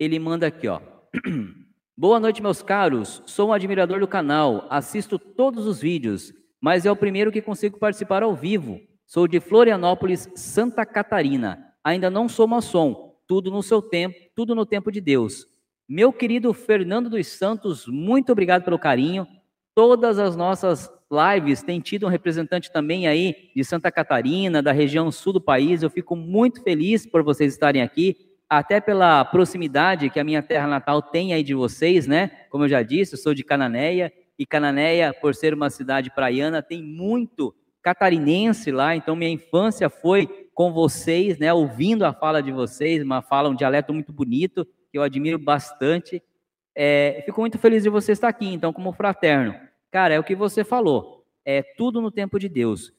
ele 0.00 0.18
manda 0.18 0.48
aqui, 0.48 0.66
ó. 0.66 0.90
Boa 1.96 2.18
noite, 2.18 2.42
meus 2.42 2.62
caros. 2.62 3.22
Sou 3.26 3.50
um 3.50 3.52
admirador 3.52 4.00
do 4.00 4.08
canal, 4.08 4.66
assisto 4.70 5.18
todos 5.18 5.66
os 5.66 5.80
vídeos 5.80 6.32
mas 6.62 6.86
é 6.86 6.92
o 6.92 6.96
primeiro 6.96 7.32
que 7.32 7.42
consigo 7.42 7.76
participar 7.76 8.22
ao 8.22 8.36
vivo. 8.36 8.80
Sou 9.04 9.26
de 9.26 9.40
Florianópolis, 9.40 10.30
Santa 10.36 10.86
Catarina. 10.86 11.58
Ainda 11.82 12.08
não 12.08 12.28
sou 12.28 12.46
maçom, 12.46 13.16
tudo 13.26 13.50
no 13.50 13.64
seu 13.64 13.82
tempo, 13.82 14.16
tudo 14.36 14.54
no 14.54 14.64
tempo 14.64 14.92
de 14.92 15.00
Deus. 15.00 15.44
Meu 15.88 16.12
querido 16.12 16.54
Fernando 16.54 17.10
dos 17.10 17.26
Santos, 17.26 17.88
muito 17.88 18.30
obrigado 18.30 18.62
pelo 18.62 18.78
carinho. 18.78 19.26
Todas 19.74 20.20
as 20.20 20.36
nossas 20.36 20.88
lives 21.10 21.64
têm 21.64 21.80
tido 21.80 22.06
um 22.06 22.08
representante 22.08 22.70
também 22.70 23.08
aí 23.08 23.50
de 23.56 23.64
Santa 23.64 23.90
Catarina, 23.90 24.62
da 24.62 24.70
região 24.70 25.10
sul 25.10 25.32
do 25.32 25.40
país. 25.40 25.82
Eu 25.82 25.90
fico 25.90 26.14
muito 26.14 26.62
feliz 26.62 27.04
por 27.04 27.24
vocês 27.24 27.52
estarem 27.52 27.82
aqui, 27.82 28.16
até 28.58 28.82
pela 28.82 29.24
proximidade 29.24 30.10
que 30.10 30.20
a 30.20 30.24
minha 30.24 30.42
terra 30.42 30.66
natal 30.66 31.00
tem 31.00 31.32
aí 31.32 31.42
de 31.42 31.54
vocês, 31.54 32.06
né? 32.06 32.30
Como 32.50 32.64
eu 32.64 32.68
já 32.68 32.82
disse, 32.82 33.14
eu 33.14 33.18
sou 33.18 33.32
de 33.32 33.42
Cananéia 33.42 34.12
e 34.38 34.44
Cananéia, 34.44 35.14
por 35.14 35.34
ser 35.34 35.54
uma 35.54 35.70
cidade 35.70 36.10
praiana, 36.10 36.62
tem 36.62 36.82
muito 36.82 37.54
catarinense 37.82 38.70
lá, 38.70 38.94
então 38.94 39.16
minha 39.16 39.30
infância 39.30 39.88
foi 39.88 40.26
com 40.52 40.70
vocês, 40.70 41.38
né, 41.38 41.50
ouvindo 41.50 42.04
a 42.04 42.12
fala 42.12 42.42
de 42.42 42.52
vocês, 42.52 43.02
uma 43.02 43.22
fala, 43.22 43.48
um 43.48 43.54
dialeto 43.54 43.94
muito 43.94 44.12
bonito, 44.12 44.66
que 44.90 44.98
eu 44.98 45.02
admiro 45.02 45.38
bastante. 45.38 46.22
É, 46.74 47.22
fico 47.24 47.40
muito 47.40 47.58
feliz 47.58 47.82
de 47.82 47.88
você 47.88 48.12
estar 48.12 48.28
aqui, 48.28 48.52
então, 48.52 48.70
como 48.70 48.92
fraterno. 48.92 49.54
Cara, 49.90 50.12
é 50.12 50.20
o 50.20 50.24
que 50.24 50.36
você 50.36 50.62
falou, 50.62 51.24
é 51.42 51.62
tudo 51.62 52.02
no 52.02 52.10
tempo 52.10 52.38
de 52.38 52.50
Deus. 52.50 52.92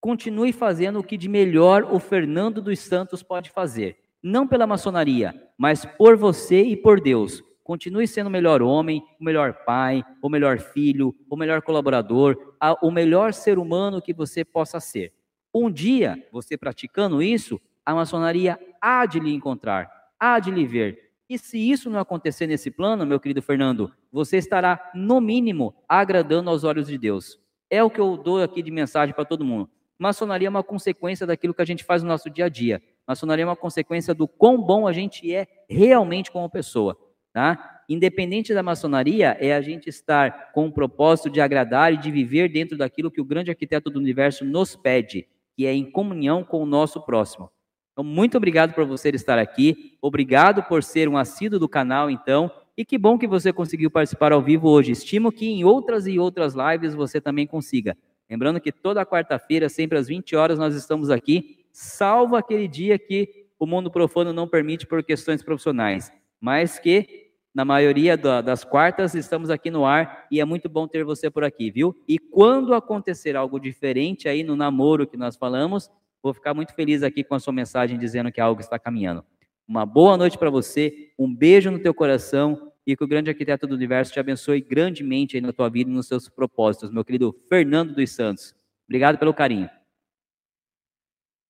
Continue 0.00 0.52
fazendo 0.52 1.00
o 1.00 1.04
que 1.04 1.16
de 1.16 1.28
melhor 1.28 1.88
o 1.90 1.98
Fernando 1.98 2.62
dos 2.62 2.78
Santos 2.78 3.20
pode 3.20 3.50
fazer. 3.50 4.01
Não 4.22 4.46
pela 4.46 4.66
maçonaria, 4.66 5.34
mas 5.58 5.84
por 5.84 6.16
você 6.16 6.62
e 6.62 6.76
por 6.76 7.00
Deus. 7.00 7.42
Continue 7.64 8.06
sendo 8.06 8.26
o 8.26 8.30
melhor 8.30 8.62
homem, 8.62 9.02
o 9.20 9.24
melhor 9.24 9.64
pai, 9.64 10.04
o 10.20 10.28
melhor 10.28 10.58
filho, 10.58 11.14
o 11.28 11.36
melhor 11.36 11.62
colaborador, 11.62 12.36
o 12.80 12.90
melhor 12.90 13.32
ser 13.32 13.58
humano 13.58 14.02
que 14.02 14.12
você 14.12 14.44
possa 14.44 14.78
ser. 14.80 15.12
Um 15.54 15.70
dia, 15.70 16.16
você 16.32 16.56
praticando 16.56 17.22
isso, 17.22 17.60
a 17.84 17.94
maçonaria 17.94 18.58
há 18.80 19.06
de 19.06 19.20
lhe 19.20 19.32
encontrar, 19.32 19.90
há 20.18 20.38
de 20.38 20.50
lhe 20.50 20.66
ver. 20.66 21.12
E 21.28 21.38
se 21.38 21.58
isso 21.58 21.88
não 21.88 21.98
acontecer 21.98 22.46
nesse 22.46 22.70
plano, 22.70 23.06
meu 23.06 23.18
querido 23.18 23.42
Fernando, 23.42 23.92
você 24.12 24.36
estará, 24.36 24.90
no 24.94 25.20
mínimo, 25.20 25.74
agradando 25.88 26.50
aos 26.50 26.64
olhos 26.64 26.86
de 26.88 26.98
Deus. 26.98 27.40
É 27.70 27.82
o 27.82 27.90
que 27.90 28.00
eu 28.00 28.16
dou 28.16 28.42
aqui 28.42 28.62
de 28.62 28.70
mensagem 28.70 29.14
para 29.14 29.24
todo 29.24 29.44
mundo. 29.44 29.70
Maçonaria 29.98 30.48
é 30.48 30.50
uma 30.50 30.62
consequência 30.62 31.26
daquilo 31.26 31.54
que 31.54 31.62
a 31.62 31.64
gente 31.64 31.84
faz 31.84 32.02
no 32.02 32.08
nosso 32.08 32.28
dia 32.28 32.46
a 32.46 32.48
dia. 32.48 32.82
Maçonaria 33.12 33.42
é 33.42 33.46
uma 33.46 33.54
consequência 33.54 34.14
do 34.14 34.26
quão 34.26 34.58
bom 34.58 34.86
a 34.86 34.92
gente 34.92 35.30
é 35.34 35.46
realmente 35.68 36.30
como 36.30 36.48
pessoa. 36.48 36.96
Tá? 37.30 37.82
Independente 37.86 38.54
da 38.54 38.62
maçonaria, 38.62 39.36
é 39.38 39.54
a 39.54 39.60
gente 39.60 39.86
estar 39.88 40.50
com 40.52 40.66
o 40.66 40.72
propósito 40.72 41.28
de 41.28 41.42
agradar 41.42 41.92
e 41.92 41.98
de 41.98 42.10
viver 42.10 42.48
dentro 42.48 42.76
daquilo 42.76 43.10
que 43.10 43.20
o 43.20 43.24
grande 43.24 43.50
arquiteto 43.50 43.90
do 43.90 43.98
universo 43.98 44.46
nos 44.46 44.74
pede, 44.74 45.28
que 45.54 45.66
é 45.66 45.74
em 45.74 45.90
comunhão 45.90 46.42
com 46.42 46.62
o 46.62 46.66
nosso 46.66 47.04
próximo. 47.04 47.50
Então, 47.92 48.02
muito 48.02 48.38
obrigado 48.38 48.72
por 48.72 48.86
você 48.86 49.10
estar 49.10 49.38
aqui, 49.38 49.98
obrigado 50.00 50.62
por 50.62 50.82
ser 50.82 51.06
um 51.06 51.18
assíduo 51.18 51.58
do 51.58 51.68
canal, 51.68 52.08
então, 52.08 52.50
e 52.74 52.82
que 52.82 52.96
bom 52.96 53.18
que 53.18 53.26
você 53.26 53.52
conseguiu 53.52 53.90
participar 53.90 54.32
ao 54.32 54.40
vivo 54.40 54.70
hoje. 54.70 54.92
Estimo 54.92 55.30
que 55.30 55.46
em 55.46 55.62
outras 55.62 56.06
e 56.06 56.18
outras 56.18 56.54
lives 56.54 56.94
você 56.94 57.20
também 57.20 57.46
consiga. 57.46 57.94
Lembrando 58.30 58.58
que 58.58 58.72
toda 58.72 59.04
quarta-feira, 59.04 59.68
sempre 59.68 59.98
às 59.98 60.08
20 60.08 60.34
horas, 60.34 60.58
nós 60.58 60.74
estamos 60.74 61.10
aqui, 61.10 61.61
salvo 61.72 62.36
aquele 62.36 62.68
dia 62.68 62.98
que 62.98 63.46
o 63.58 63.66
mundo 63.66 63.90
profano 63.90 64.32
não 64.32 64.46
permite 64.46 64.86
por 64.86 65.02
questões 65.02 65.42
profissionais, 65.42 66.12
mas 66.40 66.78
que 66.78 67.30
na 67.54 67.64
maioria 67.64 68.16
das 68.16 68.64
quartas 68.64 69.14
estamos 69.14 69.50
aqui 69.50 69.70
no 69.70 69.84
ar 69.84 70.26
e 70.30 70.40
é 70.40 70.44
muito 70.44 70.68
bom 70.68 70.88
ter 70.88 71.04
você 71.04 71.30
por 71.30 71.44
aqui, 71.44 71.70
viu? 71.70 71.94
E 72.08 72.18
quando 72.18 72.74
acontecer 72.74 73.36
algo 73.36 73.60
diferente 73.60 74.28
aí 74.28 74.42
no 74.42 74.56
namoro 74.56 75.06
que 75.06 75.16
nós 75.16 75.36
falamos, 75.36 75.90
vou 76.22 76.32
ficar 76.32 76.54
muito 76.54 76.74
feliz 76.74 77.02
aqui 77.02 77.22
com 77.22 77.34
a 77.34 77.40
sua 77.40 77.52
mensagem 77.52 77.98
dizendo 77.98 78.32
que 78.32 78.40
algo 78.40 78.60
está 78.60 78.78
caminhando. 78.78 79.24
Uma 79.68 79.84
boa 79.84 80.16
noite 80.16 80.38
para 80.38 80.50
você, 80.50 81.10
um 81.18 81.32
beijo 81.32 81.70
no 81.70 81.78
teu 81.78 81.94
coração 81.94 82.72
e 82.86 82.96
que 82.96 83.04
o 83.04 83.06
grande 83.06 83.30
arquiteto 83.30 83.66
do 83.66 83.74
universo 83.74 84.12
te 84.12 84.18
abençoe 84.18 84.60
grandemente 84.60 85.36
aí 85.36 85.40
na 85.40 85.52
tua 85.52 85.68
vida 85.68 85.90
e 85.90 85.94
nos 85.94 86.08
seus 86.08 86.28
propósitos, 86.28 86.90
meu 86.90 87.04
querido 87.04 87.34
Fernando 87.48 87.94
dos 87.94 88.10
Santos. 88.10 88.54
Obrigado 88.88 89.18
pelo 89.18 89.32
carinho. 89.32 89.68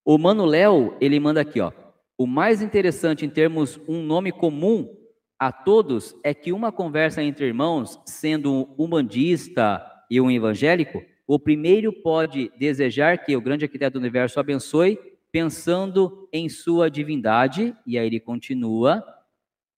O 0.05 0.19
Mano 0.19 0.45
Léo, 0.45 0.97
ele 1.01 1.21
manda 1.21 1.41
aqui, 1.41 1.61
ó. 1.61 1.71
O 2.19 2.27
mais 2.27 2.61
interessante 2.61 3.25
em 3.25 3.31
termos 3.31 3.81
um 3.87 4.03
nome 4.03 4.33
comum 4.33 4.97
a 5.39 5.53
todos 5.53 6.17
é 6.25 6.35
que 6.35 6.53
uma 6.53 6.73
conversa 6.73 7.23
entre 7.23 7.47
irmãos, 7.47 8.01
sendo 8.05 8.69
um 8.77 8.89
bandista 8.89 9.81
e 10.11 10.21
um 10.21 10.29
evangélico, 10.29 11.03
o 11.25 11.39
primeiro 11.39 11.93
pode 11.93 12.51
desejar 12.59 13.19
que 13.19 13.37
o 13.37 13.41
grande 13.41 13.65
arquiteto 13.65 13.95
do 13.95 14.01
universo 14.01 14.41
abençoe, 14.41 14.99
pensando 15.31 16.29
em 16.33 16.49
sua 16.49 16.91
divindade, 16.91 17.75
e 17.87 17.97
aí 17.97 18.07
ele 18.07 18.21
continua, 18.21 19.05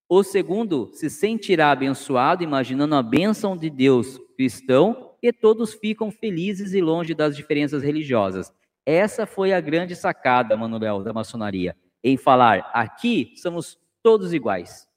o 0.08 0.22
segundo 0.22 0.90
se 0.94 1.10
sentirá 1.10 1.70
abençoado, 1.70 2.42
imaginando 2.42 2.94
a 2.94 3.02
bênção 3.02 3.56
de 3.56 3.68
Deus 3.68 4.18
cristão, 4.36 5.12
e 5.22 5.32
todos 5.32 5.74
ficam 5.74 6.10
felizes 6.10 6.72
e 6.72 6.80
longe 6.80 7.14
das 7.14 7.36
diferenças 7.36 7.82
religiosas. 7.82 8.52
Essa 8.86 9.26
foi 9.26 9.52
a 9.52 9.60
grande 9.60 9.96
sacada, 9.96 10.56
Manuel, 10.56 11.02
da 11.02 11.12
maçonaria, 11.12 11.76
em 12.02 12.16
falar: 12.16 12.70
aqui 12.72 13.32
somos 13.36 13.78
todos 14.02 14.34
iguais. 14.34 14.88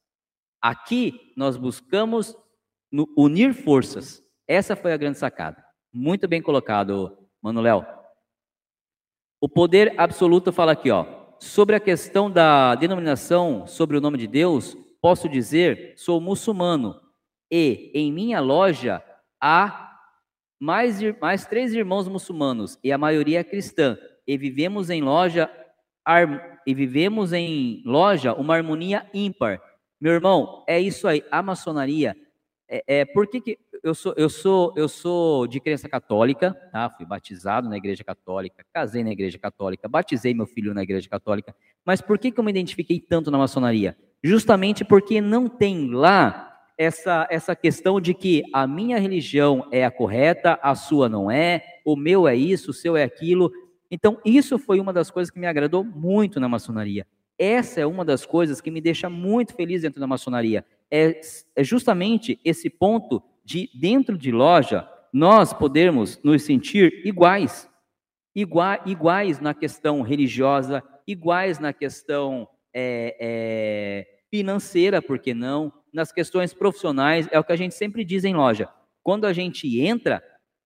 Aqui 0.62 1.34
nós 1.36 1.56
buscamos 1.56 2.36
unir 3.16 3.54
forças. 3.54 4.24
Essa 4.48 4.76
foi 4.76 4.92
a 4.94 4.98
grande 4.98 5.18
sacada. 5.18 5.64
Muito 5.94 6.28
bem 6.28 6.42
colocado, 6.42 7.18
Manuel. 7.42 7.86
O 9.40 9.48
poder 9.48 9.94
absoluto 9.98 10.52
fala 10.52 10.72
aqui, 10.72 10.90
ó, 10.90 11.06
sobre 11.40 11.76
a 11.76 11.80
questão 11.80 12.30
da 12.30 12.76
denominação 12.76 13.68
sobre 13.68 13.96
o 13.98 14.02
nome 14.02 14.18
de 14.18 14.28
Deus, 14.28 14.76
posso 15.00 15.30
dizer, 15.30 15.94
sou 15.96 16.20
muçulmano 16.20 17.00
e 17.52 17.92
em 17.94 18.12
minha 18.12 18.40
loja 18.40 19.02
há 19.40 19.87
mais, 20.60 21.00
mais 21.20 21.46
três 21.46 21.74
irmãos 21.74 22.08
muçulmanos 22.08 22.78
e 22.84 22.92
a 22.92 22.98
maioria 22.98 23.40
é 23.40 23.44
cristã 23.44 23.98
e 24.26 24.38
vivemos 24.38 24.90
em 24.90 25.02
loja 25.02 25.50
e 26.66 26.74
vivemos 26.74 27.34
em 27.34 27.82
loja 27.86 28.34
uma 28.34 28.56
harmonia 28.56 29.08
ímpar. 29.14 29.62
Meu 30.00 30.14
irmão, 30.14 30.64
é 30.68 30.80
isso 30.80 31.08
aí. 31.08 31.24
A 31.32 31.42
maçonaria 31.42 32.16
é, 32.70 32.84
é 32.88 33.06
por 33.06 33.28
que, 33.28 33.42
que 33.42 33.60
eu 33.84 33.94
sou 33.94 34.14
eu 34.18 34.30
sou 34.30 34.74
eu 34.76 34.88
sou 34.88 35.48
de 35.48 35.60
crença 35.60 35.88
católica, 35.88 36.54
tá? 36.72 36.90
Fui 36.90 37.06
batizado 37.06 37.70
na 37.70 37.78
igreja 37.78 38.04
católica, 38.04 38.66
casei 38.74 39.04
na 39.04 39.12
igreja 39.12 39.38
católica, 39.38 39.88
batizei 39.88 40.34
meu 40.34 40.46
filho 40.46 40.74
na 40.74 40.84
igreja 40.84 41.08
católica. 41.10 41.56
Mas 41.86 42.02
por 42.02 42.18
que 42.18 42.32
que 42.32 42.40
eu 42.40 42.44
me 42.44 42.52
identifiquei 42.52 43.00
tanto 43.00 43.32
na 43.32 43.38
maçonaria? 43.38 43.96
justamente 44.24 44.84
porque 44.84 45.22
não 45.22 45.48
tem 45.48 45.90
lá 45.90 46.47
essa, 46.78 47.28
essa 47.30 47.56
questão 47.56 48.00
de 48.00 48.14
que 48.14 48.44
a 48.54 48.68
minha 48.68 49.00
religião 49.00 49.68
é 49.72 49.84
a 49.84 49.92
correta, 49.92 50.60
a 50.62 50.76
sua 50.76 51.10
não 51.10 51.32
é, 51.32 51.64
o 51.84 51.96
meu 51.96 52.28
é 52.28 52.36
isso, 52.36 52.72
o 52.72 52.74
seu 52.74 52.96
é 52.96 53.04
aquilo. 53.04 53.52
Então, 53.90 54.20
isso 54.24 54.60
foi 54.60 54.80
uma 54.80 54.94
das 54.94 55.10
coisas 55.10 55.32
que 55.32 55.40
me 55.40 55.48
agradou 55.48 55.84
muito 55.84 56.40
na 56.40 56.48
maçonaria. 56.48 57.08
Essa 57.38 57.82
é 57.82 57.86
uma 57.86 58.04
das 58.04 58.26
coisas 58.26 58.62
que 58.62 58.72
me 58.72 58.82
deixa 58.82 59.10
muito 59.10 59.54
feliz 59.56 59.82
dentro 59.82 60.00
da 60.00 60.08
maçonaria. 60.08 60.66
É, 60.90 61.20
é 61.56 61.64
justamente 61.64 62.40
esse 62.44 62.70
ponto 62.70 63.24
de, 63.44 63.70
dentro 63.80 64.18
de 64.18 64.32
loja, 64.32 64.88
nós 65.14 65.54
podermos 65.54 66.20
nos 66.24 66.44
sentir 66.44 67.02
iguais. 67.06 67.70
Igua, 68.36 68.80
iguais 68.86 69.40
na 69.40 69.54
questão 69.54 70.02
religiosa, 70.02 70.84
iguais 71.08 71.58
na 71.58 71.74
questão 71.74 72.48
é, 72.74 73.16
é, 73.20 74.08
financeira, 74.30 75.02
por 75.02 75.18
que 75.18 75.34
não? 75.34 75.72
Nas 75.94 76.12
questões 76.12 76.54
profissionais, 76.54 77.28
é 77.32 77.40
o 77.40 77.44
que 77.44 77.52
a 77.52 77.56
gente 77.56 77.76
sempre 77.76 78.04
diz 78.04 78.24
em 78.24 78.36
loja. 78.36 78.70
Quando 79.04 79.26
a 79.26 79.34
gente 79.34 79.80
entra, 79.80 80.24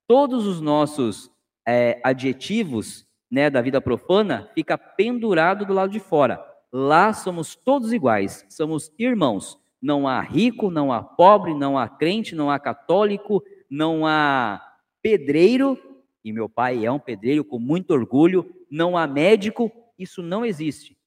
todos 0.08 0.48
os 0.48 0.60
nossos 0.60 1.32
é, 1.68 2.00
adjetivos 2.04 3.06
né, 3.30 3.50
da 3.50 3.62
vida 3.62 3.80
profana 3.80 4.50
fica 4.54 4.78
pendurado 4.78 5.66
do 5.66 5.74
lado 5.74 5.92
de 5.92 6.00
fora. 6.00 6.44
Lá 6.72 7.14
somos 7.14 7.56
todos 7.56 7.94
iguais, 7.94 8.46
somos 8.50 8.92
irmãos. 8.98 9.60
Não 9.82 10.08
há 10.08 10.22
rico, 10.22 10.70
não 10.70 10.92
há 10.92 11.04
pobre, 11.04 11.54
não 11.54 11.78
há 11.78 11.88
crente, 11.88 12.36
não 12.36 12.50
há 12.50 12.60
católico, 12.60 13.44
não 13.70 14.06
há 14.06 14.62
pedreiro, 15.02 15.78
e 16.24 16.32
meu 16.32 16.48
pai 16.48 16.86
é 16.86 16.92
um 16.92 17.00
pedreiro 17.00 17.44
com 17.44 17.58
muito 17.58 17.92
orgulho, 17.92 18.46
não 18.70 18.96
há 18.96 19.08
médico, 19.08 19.72
isso 19.98 20.22
não 20.22 20.46
existe 20.46 21.01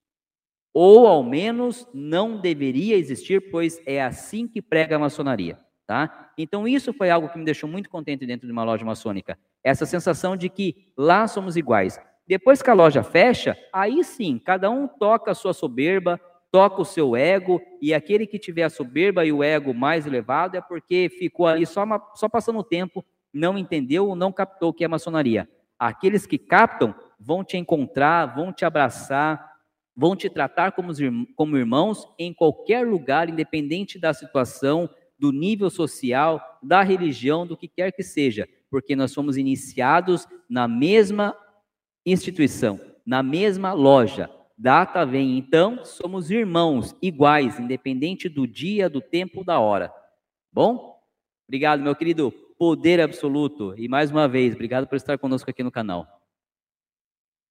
ou 0.75 1.07
ao 1.07 1.23
menos 1.23 1.89
não 1.95 2.37
deveria 2.37 2.97
existir, 2.97 3.49
pois 3.53 3.81
é 3.87 4.03
assim 4.03 4.49
que 4.49 4.61
prega 4.61 4.97
a 4.97 4.99
maçonaria, 4.99 5.57
tá? 5.87 6.33
Então 6.37 6.67
isso 6.67 6.93
foi 6.93 7.11
algo 7.11 7.29
que 7.29 7.39
me 7.39 7.45
deixou 7.45 7.71
muito 7.71 7.89
contente 7.89 8.27
dentro 8.27 8.45
de 8.45 8.53
uma 8.53 8.65
loja 8.65 8.85
maçônica, 8.85 9.39
essa 9.63 9.87
sensação 9.87 10.37
de 10.37 10.49
que 10.49 10.93
lá 10.97 11.29
somos 11.29 11.57
iguais. 11.57 12.01
Depois 12.27 12.61
que 12.61 12.71
a 12.71 12.75
loja 12.75 13.05
fecha, 13.05 13.57
aí 13.73 14.03
sim, 14.03 14.39
cada 14.39 14.69
um 14.69 14.89
toca 14.89 15.31
a 15.31 15.35
sua 15.35 15.53
soberba, 15.53 16.21
toca 16.51 16.83
o 16.83 16.85
seu 16.85 17.15
ego, 17.15 17.61
e 17.81 17.95
aquele 17.95 18.27
que 18.27 18.39
tiver 18.39 18.65
a 18.65 18.71
soberba 18.71 19.25
e 19.25 19.33
o 19.33 19.45
ego 19.45 19.73
mais 19.73 20.07
elevado 20.07 20.57
é 20.57 20.61
porque 20.61 21.09
ficou 21.19 21.47
ali 21.47 21.67
só, 21.67 21.85
uma, 21.85 22.03
só 22.15 22.29
passando 22.29 22.59
o 22.59 22.65
tempo, 22.65 23.05
não 23.33 23.57
entendeu 23.57 24.09
ou 24.09 24.17
não 24.17 24.33
captou 24.33 24.71
o 24.71 24.73
que 24.73 24.85
é 24.85 24.89
maçonaria. 24.89 25.49
Aqueles 25.79 26.27
que 26.27 26.39
captam 26.39 26.95
vão 27.19 27.45
te 27.45 27.57
encontrar, 27.57 28.27
vão 28.27 28.53
te 28.53 28.65
abraçar, 28.65 29.54
vão 29.97 30.17
te 30.17 30.29
tratar 30.29 30.73
como, 30.73 31.57
irmãos 31.57 32.09
em 32.19 32.33
qualquer 32.33 32.87
lugar, 32.87 33.29
independente 33.29 33.99
da 33.99 34.13
situação, 34.13 34.89
do 35.19 35.31
nível 35.31 35.71
social, 35.71 36.59
da 36.63 36.83
religião, 36.83 37.47
do 37.47 37.57
que 37.57 37.69
quer 37.69 37.93
que 37.93 38.03
seja, 38.03 38.49
porque 38.71 38.97
nós 38.97 39.13
somos 39.13 39.37
iniciados 39.37 40.27
na 40.49 40.67
mesma 40.67 41.37
instituição, 42.05 42.81
na 43.07 43.23
mesma 43.23 43.73
loja. 43.73 44.29
Data 44.57 45.05
vem, 45.05 45.39
então, 45.39 45.85
somos 45.85 46.31
irmãos 46.31 46.95
iguais, 47.01 47.59
independente 47.59 48.29
do 48.29 48.47
dia, 48.47 48.89
do 48.89 49.01
tempo, 49.01 49.45
da 49.45 49.59
hora. 49.59 49.93
Bom? 50.53 50.99
Obrigado, 51.47 51.83
meu 51.83 51.95
querido 51.95 52.33
poder 52.59 53.01
absoluto. 53.01 53.75
E 53.77 53.89
mais 53.89 54.11
uma 54.11 54.29
vez, 54.29 54.55
obrigado 54.55 54.87
por 54.87 54.97
estar 54.97 55.19
conosco 55.19 55.51
aqui 55.51 55.63
no 55.63 55.73
canal. 55.73 56.24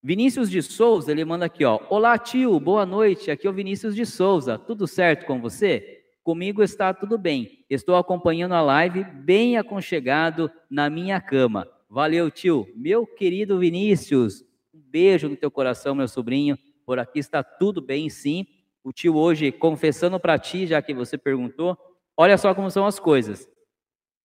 Vinícius 0.06 0.52
de 0.52 0.62
Souza, 0.62 1.10
ele 1.10 1.24
manda 1.24 1.46
aqui, 1.46 1.64
ó. 1.64 1.80
Olá, 1.90 2.18
tio, 2.18 2.60
boa 2.60 2.86
noite. 2.86 3.32
Aqui 3.32 3.48
é 3.48 3.50
o 3.50 3.54
Vinícius 3.54 3.96
de 3.96 4.06
Souza. 4.06 4.60
Tudo 4.60 4.86
certo 4.86 5.26
com 5.26 5.40
você? 5.40 6.04
Comigo 6.22 6.62
está 6.62 6.94
tudo 6.94 7.18
bem. 7.18 7.64
Estou 7.70 7.96
acompanhando 7.96 8.52
a 8.52 8.62
live 8.62 9.06
bem 9.06 9.58
aconchegado 9.58 10.52
na 10.70 10.90
minha 10.90 11.22
cama. 11.22 11.66
Valeu, 11.90 12.30
tio. 12.30 12.68
Meu 12.76 13.08
querido 13.08 13.58
Vinícius, 13.58 14.42
um 14.74 14.82
beijo 14.82 15.30
no 15.30 15.38
teu 15.38 15.50
coração, 15.50 15.96
meu 15.96 16.10
sobrinho. 16.10 16.58
Por 16.86 17.00
aqui 17.00 17.20
está 17.20 17.42
tudo 17.42 17.82
bem, 17.82 18.10
sim. 18.10 18.46
O 18.84 18.92
tio 18.92 19.16
hoje 19.16 19.54
confessando 19.54 20.20
para 20.20 20.38
ti, 20.38 20.68
já 20.68 20.82
que 20.82 20.94
você 20.94 21.18
perguntou. 21.18 21.78
Olha 22.18 22.38
só 22.38 22.54
como 22.54 22.70
são 22.70 22.86
as 22.86 23.00
coisas. 23.00 23.48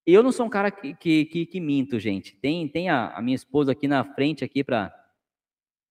Eu 0.05 0.25
não 0.25 0.33
sou 0.33 0.47
um 0.47 0.51
cara 0.51 0.73
que, 0.73 0.93
que, 0.95 1.25
que, 1.27 1.47
que 1.47 1.61
minto, 1.61 2.01
gente. 2.01 2.35
Tem, 2.35 2.67
tem 2.67 2.89
a, 2.89 3.17
a 3.17 3.23
minha 3.23 3.37
esposa 3.37 3.71
aqui 3.71 3.87
na 3.87 4.03
frente 4.03 4.43
aqui 4.43 4.65
para 4.65 4.98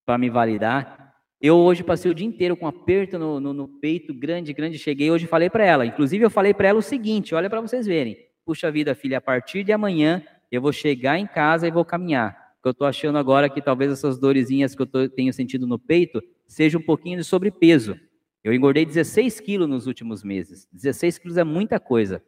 para 0.07 0.17
me 0.17 0.29
validar. 0.29 1.13
Eu 1.39 1.57
hoje 1.57 1.83
passei 1.83 2.09
o 2.09 2.15
dia 2.15 2.25
inteiro 2.25 2.55
com 2.55 2.65
um 2.65 2.69
aperto 2.69 3.19
no, 3.19 3.41
no, 3.41 3.53
no, 3.53 3.67
peito, 3.67 4.13
grande, 4.13 4.53
grande. 4.53 4.79
Cheguei 4.79 5.11
hoje 5.11 5.27
falei 5.27 5.49
para 5.49 5.65
ela. 5.65 5.85
Inclusive, 5.85 6.23
eu 6.23 6.29
falei 6.29 6.53
para 6.53 6.69
ela 6.69 6.79
o 6.79 6.81
seguinte: 6.81 7.35
olha 7.35 7.49
para 7.49 7.59
vocês 7.59 7.85
verem. 7.85 8.17
Puxa 8.45 8.71
vida, 8.71 8.95
filha, 8.95 9.17
a 9.17 9.21
partir 9.21 9.65
de 9.65 9.73
amanhã 9.73 10.23
eu 10.49 10.61
vou 10.61 10.71
chegar 10.71 11.19
em 11.19 11.27
casa 11.27 11.67
e 11.67 11.71
vou 11.71 11.83
caminhar. 11.83 12.47
Eu 12.63 12.71
estou 12.71 12.87
achando 12.87 13.17
agora 13.17 13.49
que 13.49 13.61
talvez 13.61 13.91
essas 13.91 14.19
dorezinhas 14.19 14.75
que 14.75 14.81
eu 14.81 14.85
tô, 14.85 15.07
tenho 15.07 15.31
sentido 15.31 15.65
no 15.65 15.79
peito 15.79 16.21
seja 16.45 16.77
um 16.77 16.81
pouquinho 16.81 17.17
de 17.17 17.23
sobrepeso. 17.23 17.97
Eu 18.43 18.53
engordei 18.53 18.85
16 18.85 19.39
quilos 19.39 19.69
nos 19.69 19.87
últimos 19.87 20.21
meses. 20.21 20.67
16 20.73 21.17
quilos 21.17 21.37
é 21.37 21.45
muita 21.45 21.79
coisa, 21.79 22.21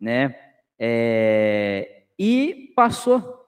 né? 0.00 0.36
É... 0.78 2.04
E 2.16 2.72
passou. 2.76 3.46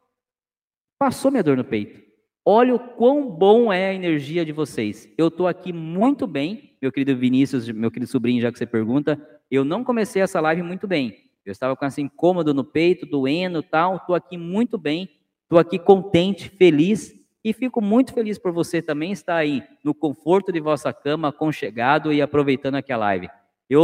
Passou 0.99 1.31
minha 1.31 1.45
dor 1.45 1.57
no 1.57 1.64
peito. 1.64 2.12
Olha 2.44 2.74
o 2.74 2.78
quão 2.78 3.31
bom 3.31 3.72
é 3.72 3.90
a 3.90 3.94
energia 3.94 4.44
de 4.44 4.50
vocês. 4.50 5.09
Eu 5.16 5.28
estou 5.28 5.46
aqui 5.46 5.72
muito 5.72 6.26
bem, 6.26 6.72
meu 6.83 6.90
querido 6.90 7.16
Vinícius, 7.16 7.68
meu 7.68 7.88
querido 7.88 8.11
sobrinho, 8.11 8.42
já 8.42 8.50
que 8.50 8.59
você 8.59 8.66
pergunta. 8.66 9.20
Eu 9.48 9.64
não 9.64 9.85
comecei 9.85 10.20
essa 10.20 10.40
live 10.40 10.61
muito 10.62 10.88
bem. 10.88 11.16
Eu 11.46 11.52
estava 11.52 11.76
com 11.76 11.85
assim 11.85 12.02
incômodo 12.02 12.52
no 12.52 12.64
peito, 12.64 13.07
doendo, 13.07 13.62
tal. 13.62 13.96
Estou 13.96 14.16
aqui 14.16 14.37
muito 14.37 14.76
bem. 14.76 15.09
Estou 15.44 15.59
aqui 15.59 15.78
contente, 15.78 16.48
feliz 16.48 17.14
e 17.44 17.52
fico 17.52 17.81
muito 17.81 18.12
feliz 18.12 18.38
por 18.38 18.52
você 18.52 18.83
também 18.83 19.12
estar 19.12 19.37
aí 19.37 19.62
no 19.85 19.94
conforto 19.94 20.52
de 20.52 20.61
vossa 20.61 20.92
cama, 20.92 21.28
aconchegado 21.28 22.12
e 22.12 22.22
aproveitando 22.22 22.76
aqui 22.76 22.92
a 22.92 22.96
live. 22.96 23.28